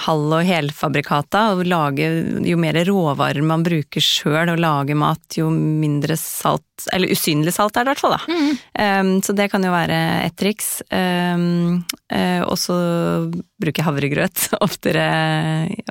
halv- 0.00 0.36
og 0.38 0.46
helfabrikata. 0.48 1.42
Og 1.52 1.66
lage, 1.68 2.06
jo 2.48 2.56
mer 2.60 2.78
råvarer 2.88 3.44
man 3.44 3.64
bruker 3.66 4.00
sjøl 4.00 4.54
og 4.54 4.62
lage 4.62 4.96
mat, 4.96 5.20
jo 5.36 5.50
mindre 5.52 6.16
salt 6.16 6.64
Eller 6.92 7.12
usynlig 7.14 7.52
salt 7.54 7.76
er 7.76 7.84
det 7.84 7.92
i 7.92 7.92
hvert 7.92 8.00
fall, 8.02 8.14
da. 8.16 8.22
Mm. 8.26 8.56
Um, 8.74 9.10
så 9.22 9.34
det 9.36 9.50
kan 9.52 9.62
jo 9.62 9.70
være 9.70 9.98
et 10.24 10.34
triks. 10.40 10.80
Um, 10.90 11.84
uh, 12.10 12.42
og 12.48 12.56
så 12.58 12.76
bruke 13.60 13.84
havregrøt 13.84 14.48
oftere 14.66 15.04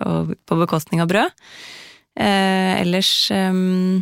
og 0.04 0.34
på 0.36 0.58
bekostning 0.60 1.00
av 1.04 1.12
brød. 1.14 1.38
Uh, 2.20 2.82
ellers 2.82 3.30
um, 3.32 4.02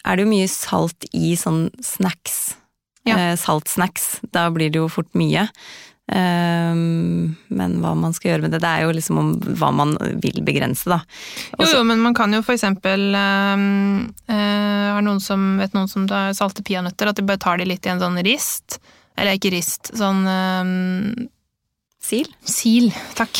er 0.00 0.16
det 0.16 0.24
jo 0.24 0.32
mye 0.32 0.48
salt 0.50 1.06
i 1.12 1.36
sånn 1.38 1.68
snacks 1.84 2.56
Ja. 3.10 3.30
eh, 3.32 3.36
saltsnacks. 3.40 4.20
Da 4.32 4.48
blir 4.54 4.70
det 4.70 4.80
jo 4.82 4.88
fort 4.88 5.10
mye. 5.18 5.48
Ehm, 6.10 7.36
men 7.54 7.76
hva 7.82 7.92
man 7.94 8.14
skal 8.16 8.32
gjøre 8.32 8.42
med 8.46 8.54
det, 8.56 8.60
det 8.64 8.70
er 8.70 8.86
jo 8.86 8.94
liksom 8.96 9.18
om 9.20 9.28
hva 9.60 9.68
man 9.74 9.92
vil 10.22 10.40
begrense, 10.46 10.88
da. 10.90 10.98
Jo, 11.52 11.60
Også- 11.64 11.76
jo, 11.78 11.84
men 11.86 12.00
man 12.02 12.14
kan 12.18 12.32
jo 12.34 12.42
for 12.42 12.52
eksempel 12.56 13.14
øh, 13.14 14.08
eh, 14.28 14.88
Har 14.90 15.02
noen 15.06 15.20
som 15.22 15.58
vet 15.58 15.72
noen 15.72 15.88
som 15.88 16.08
tar 16.10 16.32
salte 16.34 16.64
peanøtter, 16.66 17.08
at 17.08 17.16
de 17.16 17.22
bare 17.22 17.38
tar 17.38 17.58
de 17.58 17.64
litt 17.68 17.86
i 17.86 17.90
en 17.90 18.00
sånn 18.02 18.18
rist. 18.26 18.80
Eller 19.16 19.38
ikke 19.38 19.52
rist, 19.54 19.92
sånn 19.94 20.26
øh, 20.26 21.28
Sil? 22.00 22.26
sil. 22.42 22.90
Takk. 23.14 23.38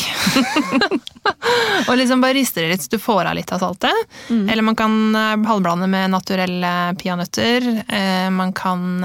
og 1.89 1.95
liksom 1.97 2.21
bare 2.21 2.37
rister 2.37 2.61
det 2.63 2.69
litt 2.75 2.83
så 2.85 2.91
du 2.93 2.99
får 3.01 3.25
av 3.25 3.35
litt 3.35 3.51
av 3.51 3.59
saltet. 3.59 4.07
Mm. 4.29 4.45
Eller 4.47 4.63
man 4.63 4.77
kan 4.79 5.15
eh, 5.15 5.35
halvblande 5.49 5.89
med 5.91 6.11
naturelle 6.13 6.95
peanøtter. 7.01 7.67
Man 8.31 8.53
kan 8.53 9.01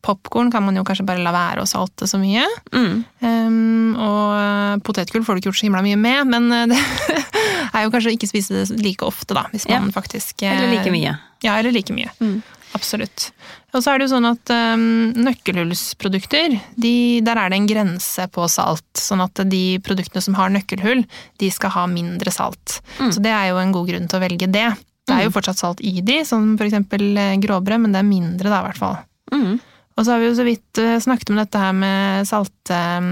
Popkorn 0.00 0.50
kan 0.52 0.64
man 0.64 0.78
jo 0.78 0.84
kanskje 0.86 1.04
bare 1.08 1.20
la 1.20 1.32
være 1.34 1.64
å 1.64 1.68
salte 1.68 2.08
så 2.08 2.20
mye. 2.20 2.46
Mm. 2.72 2.94
Um, 3.20 3.96
og 4.00 4.36
eh, 4.38 4.78
potetgull 4.86 5.26
får 5.26 5.36
du 5.36 5.42
ikke 5.42 5.50
gjort 5.50 5.60
så 5.60 5.66
himla 5.68 5.82
mye 5.84 5.98
med, 6.00 6.30
men 6.32 6.48
eh, 6.56 6.70
det 6.70 7.74
er 7.74 7.84
jo 7.84 7.92
kanskje 7.92 8.12
å 8.12 8.16
ikke 8.16 8.30
spise 8.30 8.56
det 8.56 8.80
like 8.80 9.04
ofte, 9.04 9.36
da. 9.36 9.44
Hvis 9.52 9.68
man 9.68 9.92
faktisk 9.92 10.46
eh, 10.46 10.56
Eller 10.56 10.72
like 10.72 10.94
mye. 10.94 11.18
Ja, 11.44 11.58
eller 11.58 11.74
like 11.74 11.92
mye. 11.96 12.12
Mm. 12.20 12.40
Absolutt. 12.76 13.30
Og 13.74 13.82
så 13.82 13.92
er 13.92 13.98
det 13.98 14.06
jo 14.06 14.12
sånn 14.12 14.28
at 14.28 14.50
um, 14.54 14.84
nøkkelhullsprodukter, 15.26 16.54
de, 16.80 16.94
der 17.26 17.38
er 17.38 17.50
det 17.50 17.58
en 17.58 17.68
grense 17.70 18.26
på 18.34 18.46
salt. 18.50 18.86
Sånn 18.98 19.22
at 19.24 19.42
de 19.50 19.64
produktene 19.84 20.22
som 20.24 20.36
har 20.38 20.52
nøkkelhull, 20.54 21.02
de 21.42 21.50
skal 21.54 21.74
ha 21.74 21.86
mindre 21.90 22.32
salt. 22.34 22.78
Mm. 22.98 23.10
Så 23.14 23.22
det 23.24 23.34
er 23.34 23.50
jo 23.50 23.60
en 23.62 23.74
god 23.74 23.90
grunn 23.90 24.08
til 24.10 24.20
å 24.20 24.24
velge 24.24 24.50
det. 24.50 24.68
Det 25.10 25.16
er 25.16 25.26
jo 25.26 25.34
fortsatt 25.34 25.58
salt 25.58 25.80
i 25.82 25.98
de, 26.06 26.20
som 26.26 26.52
eh, 26.54 27.36
gråbrød, 27.42 27.82
men 27.82 27.94
det 27.94 28.02
er 28.02 28.06
mindre 28.06 28.52
da, 28.52 28.60
i 28.60 28.68
hvert 28.68 28.78
fall. 28.78 28.98
Mm. 29.34 29.58
Og 29.98 30.04
så 30.06 30.12
har 30.14 30.22
vi 30.22 30.28
jo 30.30 30.36
så 30.38 30.46
vidt 30.46 30.80
eh, 30.80 30.98
snakket 31.02 31.30
om 31.34 31.40
dette 31.42 31.58
her 31.60 31.72
med 31.76 32.26
salt... 32.30 32.54
eh, 32.74 33.10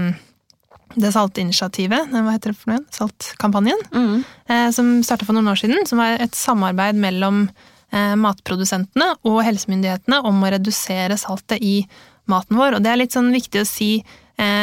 det 0.99 1.11
saltinitiativet, 1.13 2.09
hva 2.09 2.31
heter 2.33 2.49
det 2.49 2.57
for 2.57 2.71
noe? 2.71 2.79
igjen? 2.79 2.87
Saltkampanjen, 2.97 3.81
Mm. 3.93 4.23
eh, 4.49 4.69
som 4.73 4.87
starta 5.05 5.27
for 5.27 5.37
noen 5.37 5.51
år 5.51 5.59
siden. 5.61 5.85
Som 5.85 5.99
var 6.01 6.17
et 6.17 6.33
samarbeid 6.35 6.97
mellom 6.97 7.49
matprodusentene 7.89 9.15
og 9.25 9.39
helsemyndighetene 9.41 10.19
om 10.25 10.43
å 10.45 10.49
redusere 10.53 11.15
saltet 11.17 11.57
i 11.65 11.87
maten 12.29 12.57
vår. 12.57 12.75
Og 12.77 12.83
det 12.85 12.91
er 12.91 12.99
litt 13.01 13.15
sånn 13.15 13.31
viktig 13.33 13.63
å 13.63 13.65
si 13.69 13.87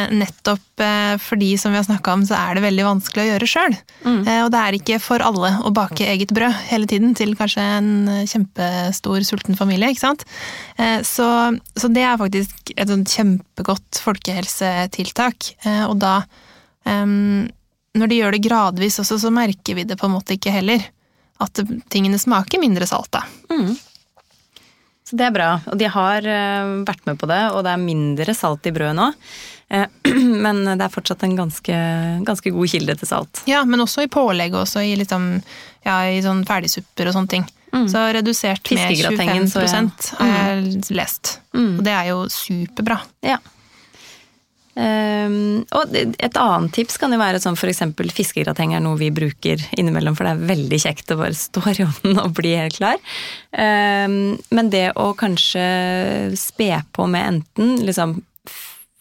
nettopp 0.09 0.81
eh, 0.81 1.15
fordi, 1.21 1.51
som 1.57 1.73
vi 1.73 1.77
har 1.77 1.85
snakka 1.85 2.13
om, 2.13 2.23
så 2.25 2.37
er 2.37 2.57
det 2.57 2.63
veldig 2.65 2.85
vanskelig 2.87 3.23
å 3.23 3.27
gjøre 3.27 3.49
sjøl. 3.49 3.75
Mm. 4.05 4.19
Eh, 4.23 4.39
og 4.45 4.49
det 4.53 4.61
er 4.61 4.77
ikke 4.77 4.99
for 5.03 5.21
alle 5.21 5.51
å 5.61 5.71
bake 5.75 6.07
eget 6.07 6.33
brød 6.33 6.55
hele 6.71 6.89
tiden 6.89 7.13
til 7.17 7.35
kanskje 7.37 7.65
en 7.77 7.91
eh, 8.09 8.23
kjempestor 8.29 9.27
sulten 9.27 9.59
familie, 9.59 9.91
ikke 9.93 10.05
sant. 10.05 10.25
Eh, 10.81 10.99
så, 11.05 11.29
så 11.77 11.91
det 11.93 12.05
er 12.07 12.19
faktisk 12.21 12.73
et 12.73 12.89
sånt 12.89 13.13
kjempegodt 13.13 14.01
folkehelsetiltak. 14.01 15.53
Eh, 15.65 15.83
og 15.87 15.99
da, 16.01 16.19
når 16.87 18.09
de 18.09 18.17
gjør 18.21 18.31
det 18.33 18.45
gradvis 18.45 19.01
også, 19.01 19.17
så 19.19 19.29
merker 19.35 19.75
vi 19.75 19.83
det 19.83 19.97
på 19.99 20.07
en 20.07 20.15
måte 20.15 20.37
ikke 20.37 20.53
heller. 20.53 20.85
At 21.43 21.59
tingene 21.91 22.17
smaker 22.17 22.61
mindre 22.61 22.87
salt, 22.89 23.11
da. 23.13 23.25
Mm. 23.51 23.75
Så 25.07 25.15
det 25.15 25.29
er 25.29 25.35
bra. 25.35 25.51
Og 25.71 25.77
de 25.79 25.87
har 25.91 26.25
eh, 26.27 26.71
vært 26.87 27.05
med 27.07 27.19
på 27.19 27.29
det, 27.31 27.39
og 27.55 27.63
det 27.63 27.73
er 27.73 27.83
mindre 27.83 28.33
salt 28.35 28.67
i 28.67 28.73
brødet 28.75 28.97
nå. 28.97 29.11
Eh, 29.69 29.87
men 30.45 30.63
det 30.65 30.79
er 30.79 30.93
fortsatt 30.93 31.25
en 31.27 31.35
ganske, 31.37 31.81
ganske 32.27 32.53
god 32.55 32.71
kilde 32.71 32.97
til 32.99 33.09
salt. 33.09 33.43
Ja, 33.49 33.63
men 33.67 33.83
også 33.83 34.05
i 34.05 34.11
pålegg, 34.11 34.55
og 34.55 34.65
også 34.65 34.85
i, 34.85 34.95
liksom, 34.99 35.29
ja, 35.87 35.99
i 36.11 36.23
sånn 36.25 36.45
ferdigsupper 36.47 37.11
og 37.11 37.17
sånne 37.17 37.33
ting. 37.35 37.45
Mm. 37.73 37.85
Så 37.91 38.05
redusert 38.15 38.71
med 38.71 38.79
25 38.79 38.95
Fiskegratengen, 38.95 39.51
så 39.51 39.65
ja. 39.65 39.83
har 40.21 40.33
jeg 40.55 40.95
lest. 40.95 41.37
Mm. 41.53 41.77
Og 41.77 41.85
det 41.85 41.93
er 41.93 42.09
jo 42.13 42.23
superbra. 42.31 43.01
Ja. 43.25 43.41
Um, 44.77 45.63
og 45.73 45.95
et 45.97 46.35
annet 46.37 46.69
tips 46.75 46.99
kan 47.01 47.09
jo 47.09 47.17
være 47.17 47.39
sånn 47.41 47.55
eksempel 47.57 48.11
fiskegrateng 48.13 48.75
er 48.77 48.83
noe 48.85 48.99
vi 48.99 49.09
bruker 49.09 49.63
innimellom, 49.73 50.13
for 50.13 50.27
det 50.27 50.35
er 50.35 50.51
veldig 50.51 50.79
kjekt 50.83 51.13
å 51.15 51.17
bare 51.17 51.33
stå 51.33 51.63
i 51.71 51.85
ovnen 51.87 52.21
og 52.21 52.35
bli 52.37 52.53
helt 52.59 52.77
klar. 52.77 53.01
Um, 53.49 54.37
men 54.53 54.69
det 54.69 54.91
å 54.93 55.09
kanskje 55.17 55.65
spe 56.37 56.69
på 56.93 57.09
med 57.09 57.31
enten 57.31 57.79
liksom 57.87 58.19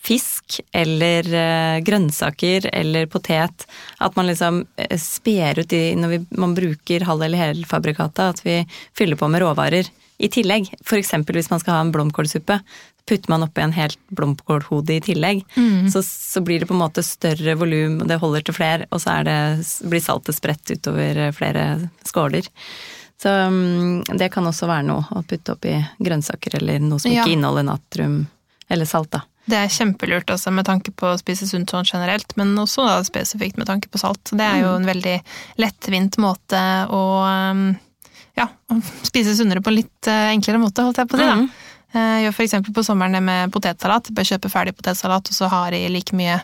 fisk 0.06 0.60
eller 0.76 1.26
eh, 1.34 1.80
grønnsaker 1.86 2.68
eller 2.72 3.08
potet, 3.10 3.66
at 3.98 4.16
man 4.18 4.28
liksom 4.30 4.62
eh, 4.78 4.96
sper 5.02 5.58
ut 5.64 5.70
de 5.72 5.82
når 5.98 6.12
vi, 6.14 6.20
man 6.38 6.54
bruker 6.54 7.06
halv- 7.08 7.26
eller 7.26 7.42
helfabrikata, 7.48 8.28
at 8.34 8.44
vi 8.46 8.60
fyller 8.96 9.18
på 9.18 9.28
med 9.32 9.42
råvarer 9.42 9.90
i 10.22 10.28
tillegg. 10.32 10.70
Eksempel 10.96 11.36
hvis 11.40 11.50
man 11.52 11.60
skal 11.60 11.75
ha 11.76 11.80
en 11.84 11.90
blomkålsuppe, 11.92 12.60
putter 13.06 13.30
man 13.30 13.44
oppi 13.44 13.62
en 13.62 13.75
helt 13.76 13.98
blomkålhode 14.10 14.96
i 14.96 15.02
tillegg, 15.04 15.42
så, 15.92 16.00
så 16.02 16.40
blir 16.42 16.62
det 16.62 16.66
på 16.66 16.75
en 16.75 16.80
måte 16.80 17.04
større 17.06 17.52
volum, 17.60 18.00
og 18.02 18.08
det 18.10 18.16
holder 18.22 18.42
til 18.48 18.56
flere, 18.56 18.88
og 18.90 18.98
så 19.02 19.20
er 19.20 19.28
det, 19.28 19.36
blir 19.86 20.02
saltet 20.02 20.34
spredt 20.38 20.72
utover 20.75 21.20
eh, 21.28 21.34
flere 21.36 21.66
skåler. 22.08 22.48
Så 23.22 23.30
mm, 23.30 24.16
det 24.18 24.26
kan 24.34 24.44
også 24.50 24.66
være 24.68 24.88
noe 24.88 25.06
å 25.16 25.22
putte 25.25 25.54
oppi 25.54 25.76
grønnsaker 26.02 26.58
eller 26.58 26.82
noe 26.82 26.98
som 27.00 27.12
Ja. 27.14 27.22
ikke 27.22 27.36
inneholder 27.36 27.64
natrium 27.70 28.18
eller 28.68 28.88
salt, 28.90 29.12
da. 29.14 29.22
Det 29.46 29.58
er 29.58 29.70
kjempelurt 29.70 30.30
også 30.34 30.50
med 30.54 30.66
tanke 30.66 30.90
på 30.90 31.12
å 31.12 31.18
spise 31.20 31.46
sunt 31.46 31.70
sånn 31.70 31.86
generelt, 31.86 32.32
men 32.38 32.56
også 32.58 32.86
da 32.86 32.96
spesifikt 33.06 33.60
med 33.60 33.68
tanke 33.70 33.90
på 33.92 34.00
salt. 34.02 34.32
Det 34.34 34.42
er 34.42 34.64
jo 34.64 34.72
en 34.74 34.88
veldig 34.88 35.16
lettvint 35.62 36.18
måte 36.22 36.60
å 36.90 37.02
um, 37.22 37.68
ja, 38.36 38.48
spise 39.06 39.36
sunnere 39.38 39.62
på 39.62 39.70
en 39.70 39.78
litt 39.78 40.10
eh, 40.10 40.32
enklere 40.34 40.60
måte, 40.60 40.84
holdt 40.84 40.98
jeg 41.00 41.10
på 41.10 41.18
å 41.18 41.22
si. 41.22 41.30
da. 41.30 41.38
Mhm. 41.38 41.48
Eh, 41.96 42.16
Gjør 42.26 42.42
eksempel 42.44 42.74
på 42.76 42.84
sommeren 42.84 43.14
det 43.16 43.22
med 43.24 43.52
potetsalat. 43.54 44.10
Bare 44.12 44.28
kjøpe 44.28 44.50
ferdig 44.52 44.74
potetsalat, 44.76 45.30
og 45.30 45.38
så 45.38 45.48
har 45.52 45.70
de 45.72 45.84
like 45.94 46.16
mye 46.18 46.40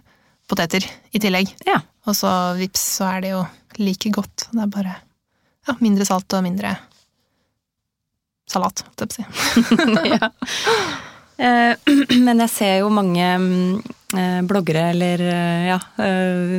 poteter 0.48 0.86
i 1.12 1.20
tillegg. 1.20 1.50
Ja. 1.66 1.80
Og 2.06 2.16
så 2.16 2.30
vips, 2.58 2.86
så 2.98 3.10
er 3.10 3.24
det 3.24 3.34
jo 3.34 3.42
like 3.82 4.14
godt. 4.14 4.48
Det 4.52 4.62
er 4.64 4.72
bare 4.72 4.96
ja, 5.68 5.76
mindre 5.82 6.06
salt 6.08 6.32
og 6.38 6.46
mindre 6.46 6.76
salat, 8.48 8.84
holdt 8.86 9.04
jeg 9.04 9.10
på 9.10 9.82
å 9.82 10.02
si. 10.02 10.10
ja. 10.14 10.30
Eh, 11.42 11.74
Men 12.26 12.42
jeg 12.44 12.52
ser 12.52 12.78
jo 12.82 12.92
mange 12.94 13.26
mm, 13.42 13.82
eh, 14.18 14.40
bloggere, 14.48 14.88
eller 14.94 15.26
eh, 15.26 15.68
ja, 15.72 15.80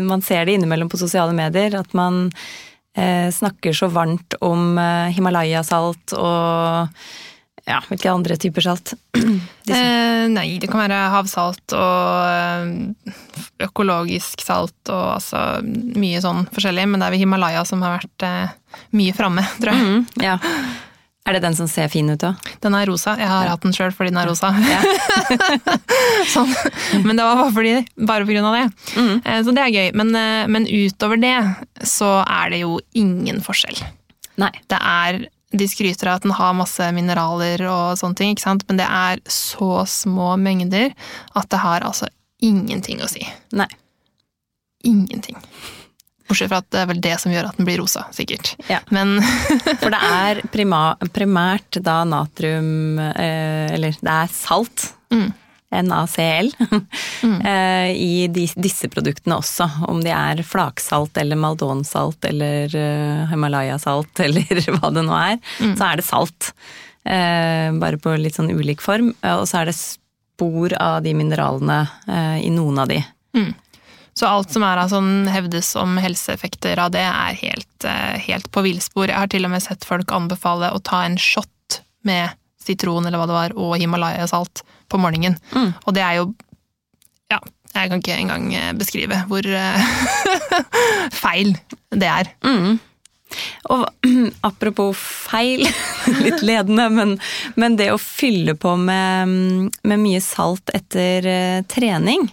man 0.04 0.24
ser 0.26 0.46
det 0.46 0.58
innimellom 0.58 0.92
på 0.92 1.00
sosiale 1.02 1.36
medier, 1.36 1.80
at 1.80 1.98
man 1.98 2.28
snakker 2.94 3.74
så 3.74 3.88
varmt 3.90 4.36
om 4.46 4.76
Himalaya-salt 5.16 6.14
og 6.14 6.92
ja, 7.66 7.80
hvilke 7.88 8.12
andre 8.12 8.38
typer 8.38 8.68
salt? 8.68 8.94
Eh, 9.64 10.26
nei, 10.28 10.58
det 10.60 10.68
kan 10.68 10.82
være 10.82 10.98
havsalt 11.14 11.74
og 11.78 13.14
økologisk 13.64 14.44
salt 14.44 14.92
og 14.92 15.06
altså 15.16 15.64
mye 15.64 16.20
sånn 16.22 16.44
forskjellig, 16.52 16.84
men 16.92 17.00
det 17.00 17.08
er 17.08 17.16
vel 17.16 17.24
Himalaya 17.24 17.64
som 17.66 17.82
har 17.82 17.96
vært 17.96 18.28
mye 18.92 19.16
framme, 19.16 19.46
tror 19.64 19.72
jeg. 19.72 19.88
Mm, 19.88 20.28
ja. 20.28 20.36
Er 21.24 21.38
det 21.38 21.44
den 21.46 21.56
som 21.56 21.70
ser 21.72 21.88
fin 21.88 22.10
ut 22.12 22.24
òg? 22.28 22.48
Den 22.60 22.76
er 22.76 22.90
rosa. 22.90 23.14
Jeg 23.16 23.30
har 23.32 23.48
hatt 23.48 23.64
den 23.64 23.72
sjøl 23.76 23.94
fordi 23.96 24.12
den 24.12 24.20
er 24.20 24.28
rosa. 24.28 24.50
Ja. 24.60 24.82
sånn. 26.34 26.52
Men 27.06 27.16
det 27.16 27.24
var 27.24 27.40
bare, 27.40 27.54
fordi, 27.56 27.76
bare 28.10 28.28
på 28.28 28.34
grunn 28.36 28.48
av 28.50 28.58
det. 28.58 28.66
Mm. 29.00 29.14
Eh, 29.24 29.40
Så 29.48 29.54
det 29.56 29.64
er 29.64 29.72
gøy. 29.72 29.92
Men, 30.02 30.12
eh, 30.20 30.50
men 30.52 30.68
utover 30.68 31.22
det 31.22 31.38
så 31.88 32.18
er 32.28 32.52
det 32.52 32.60
jo 32.66 32.76
ingen 33.00 33.40
forskjell. 33.46 33.80
Nei. 34.44 34.52
Det 34.68 34.80
er 34.82 35.22
de 35.54 35.68
skryter 35.70 36.10
av 36.10 36.18
at 36.18 36.26
den 36.26 36.34
har 36.36 36.56
masse 36.58 36.86
mineraler 36.98 37.62
og 37.70 37.96
sånne 38.00 38.18
ting, 38.18 38.32
ikke 38.34 38.42
sant? 38.42 38.64
men 38.68 38.80
det 38.82 38.88
er 38.90 39.20
så 39.30 39.84
små 39.88 40.32
mengder 40.42 40.96
at 41.38 41.50
det 41.54 41.60
har 41.62 41.86
altså 41.86 42.10
ingenting 42.42 43.04
å 43.06 43.10
si. 43.12 43.22
Nei. 43.54 43.70
Ingenting. 44.84 45.38
Bortsett 46.34 46.50
fra 46.50 46.64
at 46.64 46.72
det 46.74 46.80
er 46.82 46.90
vel 46.90 47.02
det 47.04 47.14
som 47.22 47.30
gjør 47.30 47.52
at 47.52 47.58
den 47.60 47.68
blir 47.68 47.78
rosa, 47.78 48.08
sikkert. 48.16 48.56
Ja. 48.66 48.80
Men 48.90 49.20
For 49.84 49.94
det 49.94 50.00
er 50.02 50.42
primært 51.14 51.78
da 51.86 52.00
natrium 52.10 52.98
eh, 52.98 53.70
Eller 53.76 53.94
det 54.00 54.16
er 54.16 54.32
salt. 54.34 54.90
Mm. 55.14 55.30
NaCl. 55.74 56.50
eh, 57.50 57.92
I 57.94 58.26
disse 58.34 58.90
produktene 58.90 59.38
også. 59.38 59.68
Om 59.90 60.02
de 60.06 60.10
er 60.14 60.42
flaksalt 60.46 61.22
eller 61.22 61.38
maldonsalt 61.38 62.26
eller 62.30 62.74
eh, 62.78 63.30
Himalaya-salt 63.30 64.24
eller 64.26 64.74
hva 64.74 64.94
det 64.94 65.06
nå 65.06 65.18
er, 65.18 65.38
så 65.62 65.92
er 65.92 66.02
det 66.02 66.10
salt. 66.10 66.54
Bare 67.04 67.98
på 68.00 68.14
litt 68.18 68.38
sånn 68.40 68.54
ulik 68.54 68.82
form. 68.82 69.12
Og 69.28 69.46
så 69.50 69.60
er 69.60 69.70
det 69.70 69.78
spor 69.78 70.74
av 70.82 71.02
de 71.06 71.12
mineralene 71.18 71.82
i 72.42 72.50
noen 72.54 72.80
av 72.80 72.90
de. 72.90 73.02
Så 74.14 74.30
alt 74.30 74.54
som 74.54 74.64
er 74.66 74.78
av 74.78 74.92
sånn 74.92 75.26
hevdes 75.32 75.72
om 75.80 75.98
helseeffekter 76.02 76.80
av 76.82 76.92
det, 76.94 77.02
er 77.02 77.40
helt, 77.40 77.86
eh, 77.88 78.20
helt 78.28 78.52
på 78.54 78.62
villspor. 78.66 79.10
Jeg 79.10 79.18
har 79.18 79.32
til 79.32 79.48
og 79.48 79.54
med 79.56 79.64
sett 79.66 79.86
folk 79.86 80.12
anbefale 80.14 80.70
å 80.74 80.82
ta 80.82 81.04
en 81.08 81.18
shot 81.18 81.82
med 82.06 82.30
sitron 82.62 83.06
eller 83.08 83.18
hva 83.18 83.28
det 83.28 83.40
var, 83.40 83.58
og 83.58 83.76
Himalaya-salt 83.82 84.64
på 84.90 85.02
morgenen. 85.02 85.40
Mm. 85.56 85.74
Og 85.86 85.94
det 85.94 86.06
er 86.06 86.22
jo 86.22 86.34
Ja, 87.32 87.40
jeg 87.74 87.90
kan 87.90 88.02
ikke 88.04 88.18
engang 88.20 88.54
eh, 88.54 88.74
beskrive 88.78 89.24
hvor 89.26 89.42
eh, 89.42 89.94
feil 91.24 91.56
det 91.90 92.10
er. 92.12 92.30
Mm. 92.46 92.78
Og 93.74 93.88
apropos 94.50 94.94
feil, 94.94 95.66
litt 96.26 96.46
ledende, 96.46 96.86
men, 96.94 97.18
men 97.56 97.80
det 97.80 97.90
å 97.90 97.98
fylle 97.98 98.54
på 98.54 98.76
med, 98.78 99.74
med 99.82 100.04
mye 100.06 100.22
salt 100.22 100.70
etter 100.78 101.66
trening 101.66 102.30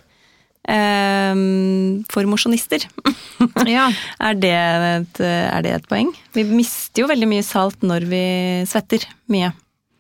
for 2.11 2.29
mosjonister, 2.31 2.85
Ja, 3.71 3.89
er, 4.21 4.35
det 4.39 4.53
et, 4.53 5.21
er 5.25 5.62
det 5.65 5.73
et 5.79 5.89
poeng? 5.91 6.11
Vi 6.37 6.45
mister 6.49 7.03
jo 7.05 7.09
veldig 7.11 7.29
mye 7.31 7.45
salt 7.47 7.83
når 7.87 8.07
vi 8.11 8.23
svetter 8.69 9.05
mye. 9.33 9.53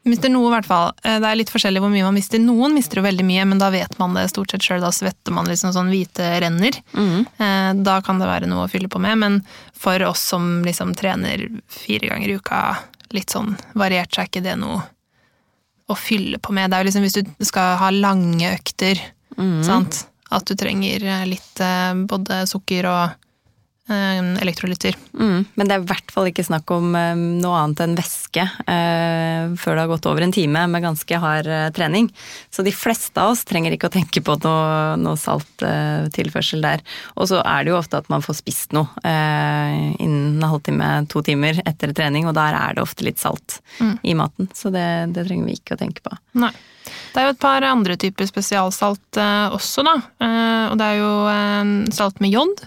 Mister 0.08 0.30
noe, 0.32 0.48
i 0.48 0.52
hvert 0.54 0.68
fall. 0.68 0.92
Eh, 1.04 1.18
Det 1.20 1.28
er 1.28 1.36
litt 1.36 1.50
forskjellig 1.52 1.80
hvor 1.84 1.90
mye 1.92 2.06
man 2.06 2.16
mister. 2.16 2.40
Noen 2.40 2.72
mister 2.76 3.00
jo 3.00 3.04
veldig 3.04 3.24
mye, 3.28 3.44
men 3.50 3.58
da 3.60 3.68
vet 3.72 3.98
man 4.00 4.14
det 4.16 4.26
stort 4.32 4.52
sett 4.54 4.64
sjøl. 4.64 4.80
Da 4.80 4.88
svetter 4.96 5.34
man 5.36 5.48
liksom 5.50 5.74
sånn 5.76 5.90
hvite 5.92 6.28
renner. 6.40 6.78
Eh, 6.96 7.72
Da 7.84 7.98
kan 8.04 8.18
det 8.22 8.28
være 8.30 8.48
noe 8.48 8.64
å 8.64 8.70
fylle 8.72 8.88
på 8.92 9.00
med, 9.02 9.18
men 9.20 9.40
for 9.76 10.00
oss 10.08 10.22
som 10.32 10.62
liksom 10.64 10.94
trener 10.96 11.44
fire 11.68 12.08
ganger 12.12 12.32
i 12.32 12.38
uka, 12.40 12.62
litt 13.12 13.28
sånn 13.34 13.56
variert, 13.76 14.12
så 14.14 14.22
er 14.24 14.30
ikke 14.30 14.44
det 14.46 14.56
noe 14.60 14.80
å 15.90 15.96
fylle 15.98 16.38
på 16.38 16.52
med. 16.54 16.70
Det 16.70 16.76
er 16.78 16.84
jo 16.84 16.88
liksom 16.90 17.04
hvis 17.08 17.18
du 17.20 17.44
skal 17.48 17.76
ha 17.80 17.90
lange 17.92 18.54
økter, 18.56 19.00
sant, 19.66 20.04
at 20.30 20.46
du 20.46 20.56
trenger 20.58 21.04
eh, 21.04 21.26
litt 21.28 21.60
eh, 21.64 21.92
både 22.08 22.44
sukker 22.50 22.88
og 22.90 23.28
elektrolytter. 23.90 24.96
Mm, 25.18 25.44
men 25.54 25.68
det 25.68 25.74
er 25.74 25.82
i 25.82 25.88
hvert 25.88 26.12
fall 26.14 26.28
ikke 26.30 26.44
snakk 26.46 26.70
om 26.74 26.94
eh, 26.98 27.12
noe 27.16 27.58
annet 27.58 27.82
enn 27.84 27.96
væske 27.98 28.44
eh, 28.44 29.50
før 29.60 29.76
det 29.76 29.84
har 29.84 29.90
gått 29.90 30.08
over 30.10 30.26
en 30.26 30.34
time 30.34 30.64
med 30.70 30.84
ganske 30.84 31.20
hard 31.22 31.50
eh, 31.50 31.68
trening. 31.76 32.10
Så 32.50 32.64
de 32.66 32.74
fleste 32.74 33.20
av 33.20 33.34
oss 33.34 33.44
trenger 33.48 33.74
ikke 33.74 33.90
å 33.90 33.94
tenke 33.94 34.22
på 34.24 34.38
noe, 34.44 34.96
noe 35.00 35.18
salttilførsel 35.20 36.64
der. 36.64 36.84
Og 37.16 37.30
så 37.32 37.42
er 37.42 37.66
det 37.66 37.74
jo 37.74 37.80
ofte 37.80 38.00
at 38.00 38.10
man 38.12 38.24
får 38.24 38.40
spist 38.40 38.76
noe 38.76 38.88
eh, 39.04 39.94
innen 40.00 40.40
en 40.40 40.48
halvtime, 40.50 40.90
to 41.10 41.22
timer 41.26 41.62
etter 41.66 41.94
trening, 41.96 42.28
og 42.30 42.36
der 42.38 42.56
er 42.56 42.76
det 42.76 42.84
ofte 42.84 43.06
litt 43.06 43.20
salt 43.20 43.60
i 43.80 44.14
maten. 44.16 44.48
Så 44.56 44.72
det, 44.74 44.86
det 45.14 45.26
trenger 45.26 45.48
vi 45.48 45.58
ikke 45.58 45.76
å 45.76 45.80
tenke 45.80 46.04
på. 46.06 46.14
Nei. 46.40 46.52
Det 47.10 47.20
er 47.20 47.28
jo 47.28 47.34
et 47.34 47.42
par 47.42 47.64
andre 47.66 47.96
typer 48.00 48.28
spesialsalt 48.28 49.18
eh, 49.20 49.54
også, 49.56 49.84
da. 49.86 49.96
Eh, 50.22 50.66
og 50.70 50.78
det 50.80 50.86
er 50.86 51.00
jo 51.00 51.14
eh, 51.30 51.72
salt 51.96 52.22
med 52.22 52.34
jod, 52.34 52.62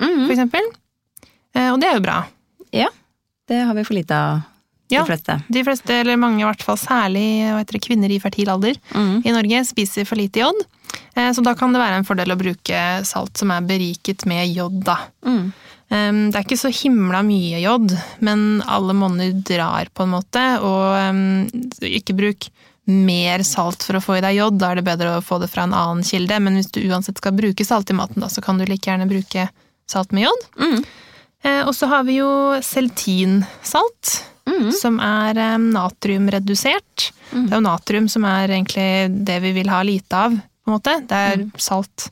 Mm. 0.00 0.26
for 0.26 0.32
eksempel. 0.34 0.70
Eh, 1.54 1.68
og 1.72 1.80
det 1.80 1.88
er 1.90 1.94
jo 1.98 2.04
bra. 2.06 2.24
Ja, 2.72 2.88
det 3.48 3.64
har 3.66 3.74
vi 3.74 3.84
for 3.84 3.94
lite 3.94 4.16
av, 4.16 4.40
de 4.88 4.96
Ja. 4.96 5.04
fleste. 5.04 5.42
De 5.52 5.64
fleste, 5.64 5.90
eller 6.00 6.16
mange 6.16 6.40
i 6.40 6.44
hvert 6.44 6.62
fall, 6.62 6.76
særlig 6.76 7.66
det, 7.66 7.80
kvinner 7.82 8.10
i 8.10 8.18
fertil 8.20 8.48
alder 8.48 8.74
Mm. 8.94 9.22
i 9.24 9.30
Norge, 9.32 9.64
spiser 9.66 10.04
for 10.06 10.16
lite 10.16 10.40
jod. 10.40 10.54
Eh, 11.16 11.30
så 11.32 11.42
da 11.42 11.54
kan 11.54 11.72
det 11.72 11.80
være 11.80 11.96
en 11.98 12.04
fordel 12.04 12.32
å 12.32 12.38
bruke 12.38 13.04
salt 13.04 13.36
som 13.36 13.50
er 13.50 13.60
beriket 13.60 14.24
med 14.26 14.48
jod, 14.54 14.82
da. 14.84 14.98
Mm. 15.24 15.52
Det 15.92 16.34
er 16.36 16.44
ikke 16.44 16.56
så 16.56 16.70
himla 16.72 17.20
mye 17.22 17.60
jod, 17.60 17.92
men 18.20 18.62
alle 18.66 18.94
monner 18.94 19.30
drar 19.44 19.88
på 19.94 20.04
en 20.04 20.08
måte, 20.14 20.40
og 20.62 21.52
ikke 21.84 22.16
bruk 22.16 22.48
mer 22.86 23.42
salt 23.44 23.82
for 23.84 23.94
å 23.98 24.02
få 24.02 24.16
i 24.16 24.22
deg 24.24 24.36
jod, 24.38 24.56
da 24.58 24.70
er 24.72 24.76
det 24.80 24.84
bedre 24.86 25.18
å 25.18 25.22
få 25.22 25.38
det 25.38 25.50
fra 25.52 25.64
en 25.64 25.74
annen 25.76 26.02
kilde, 26.02 26.40
men 26.40 26.56
hvis 26.56 26.70
du 26.72 26.80
uansett 26.88 27.18
skal 27.20 27.32
bruke 27.36 27.64
salt 27.64 27.90
i 27.90 27.94
maten, 27.94 28.20
da, 28.24 28.26
så 28.32 28.42
kan 28.42 28.56
du 28.58 28.64
like 28.64 28.88
gjerne 28.88 29.06
bruke 29.06 29.48
salt 29.90 30.12
med 30.12 30.26
jod. 30.28 30.44
Mm. 30.60 30.84
Eh, 31.44 31.62
og 31.66 31.74
så 31.74 31.88
har 31.90 32.04
vi 32.08 32.20
jo 32.20 32.30
seltinsalt, 32.62 34.18
Mm. 34.44 34.72
som 34.74 34.96
er 34.98 35.38
eh, 35.38 35.56
natriumredusert. 35.58 37.12
Det 37.30 37.52
er 37.52 37.60
jo 37.60 37.62
natrium 37.62 38.08
som 38.10 38.24
er 38.26 38.48
egentlig 38.50 39.24
det 39.24 39.36
vi 39.40 39.52
vil 39.54 39.68
ha 39.70 39.82
lite 39.86 40.12
av, 40.18 40.34
på 40.34 40.66
en 40.66 40.74
måte. 40.74 40.94
Det 41.06 41.20
er 41.28 41.44
salt 41.62 42.08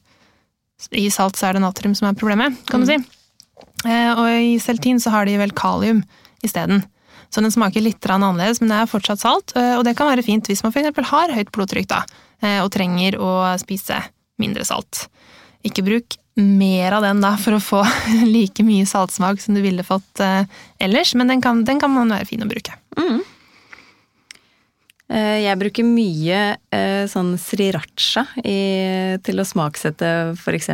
I 0.96 1.08
salt 1.10 1.34
så 1.36 1.48
er 1.48 1.58
det 1.58 1.62
natrium 1.64 1.92
som 1.98 2.06
er 2.08 2.14
problemet, 2.16 2.54
kan 2.70 2.80
du 2.80 2.86
si. 2.86 2.96
Eh, 3.84 4.12
og 4.14 4.30
i 4.30 4.54
seltin 4.62 5.00
så 5.02 5.10
har 5.10 5.26
de 5.26 5.34
vel 5.42 5.50
kalium 5.52 6.04
isteden. 6.46 6.84
Så 7.34 7.42
den 7.42 7.50
smaker 7.52 7.82
litt 7.82 8.00
annerledes, 8.08 8.60
men 8.62 8.70
det 8.72 8.78
er 8.78 8.86
fortsatt 8.94 9.20
salt. 9.20 9.52
eh, 9.56 9.74
Og 9.76 9.84
det 9.84 9.96
kan 9.98 10.08
være 10.08 10.24
fint 10.24 10.46
hvis 10.46 10.62
man 10.62 10.72
f.eks. 10.72 10.94
har 11.10 11.34
høyt 11.34 11.50
blodtrykk 11.52 11.88
da, 11.90 12.04
eh, 12.42 12.62
og 12.62 12.70
trenger 12.70 13.18
å 13.18 13.58
spise 13.58 13.98
mindre 14.38 14.64
salt. 14.64 15.08
Ikke 15.66 15.82
bruk 15.84 16.16
mer 16.38 16.92
av 16.96 17.02
den 17.02 17.20
da 17.24 17.34
for 17.40 17.56
å 17.56 17.60
få 17.62 17.82
like 18.26 18.64
mye 18.66 18.86
saltsmak 18.86 19.40
som 19.42 19.56
du 19.58 19.62
ville 19.64 19.84
fått 19.86 20.22
eh, 20.24 20.44
ellers, 20.78 21.14
men 21.14 21.28
den 21.32 21.42
kan, 21.44 21.64
den 21.64 21.80
kan 21.82 21.92
man 21.94 22.12
være 22.12 22.28
fin 22.30 22.46
å 22.46 22.50
bruke. 22.50 22.76
Mm. 22.98 23.20
Jeg 25.10 25.58
bruker 25.58 25.82
mye 25.82 26.40
eh, 26.70 27.02
sånn 27.10 27.32
sriracha 27.34 28.22
i, 28.46 29.16
til 29.26 29.42
å 29.42 29.46
smaksette 29.48 30.10
f.eks. 30.36 30.68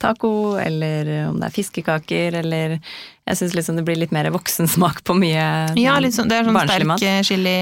taco, 0.00 0.30
eller 0.56 1.10
om 1.26 1.36
det 1.36 1.50
er 1.50 1.52
fiskekaker, 1.52 2.38
eller 2.40 2.78
Jeg 2.78 3.38
syns 3.38 3.52
liksom 3.54 3.76
det 3.76 3.84
blir 3.84 4.00
litt 4.00 4.14
mer 4.16 4.30
voksensmak 4.32 5.04
på 5.04 5.18
mye 5.20 5.44
Ja, 5.76 5.98
litt 6.00 6.16
sånn, 6.16 6.32
det 6.32 6.40
er 6.40 6.48
sånn 6.48 6.60
sterk 6.64 7.04
eh, 7.04 7.20
chili 7.28 7.54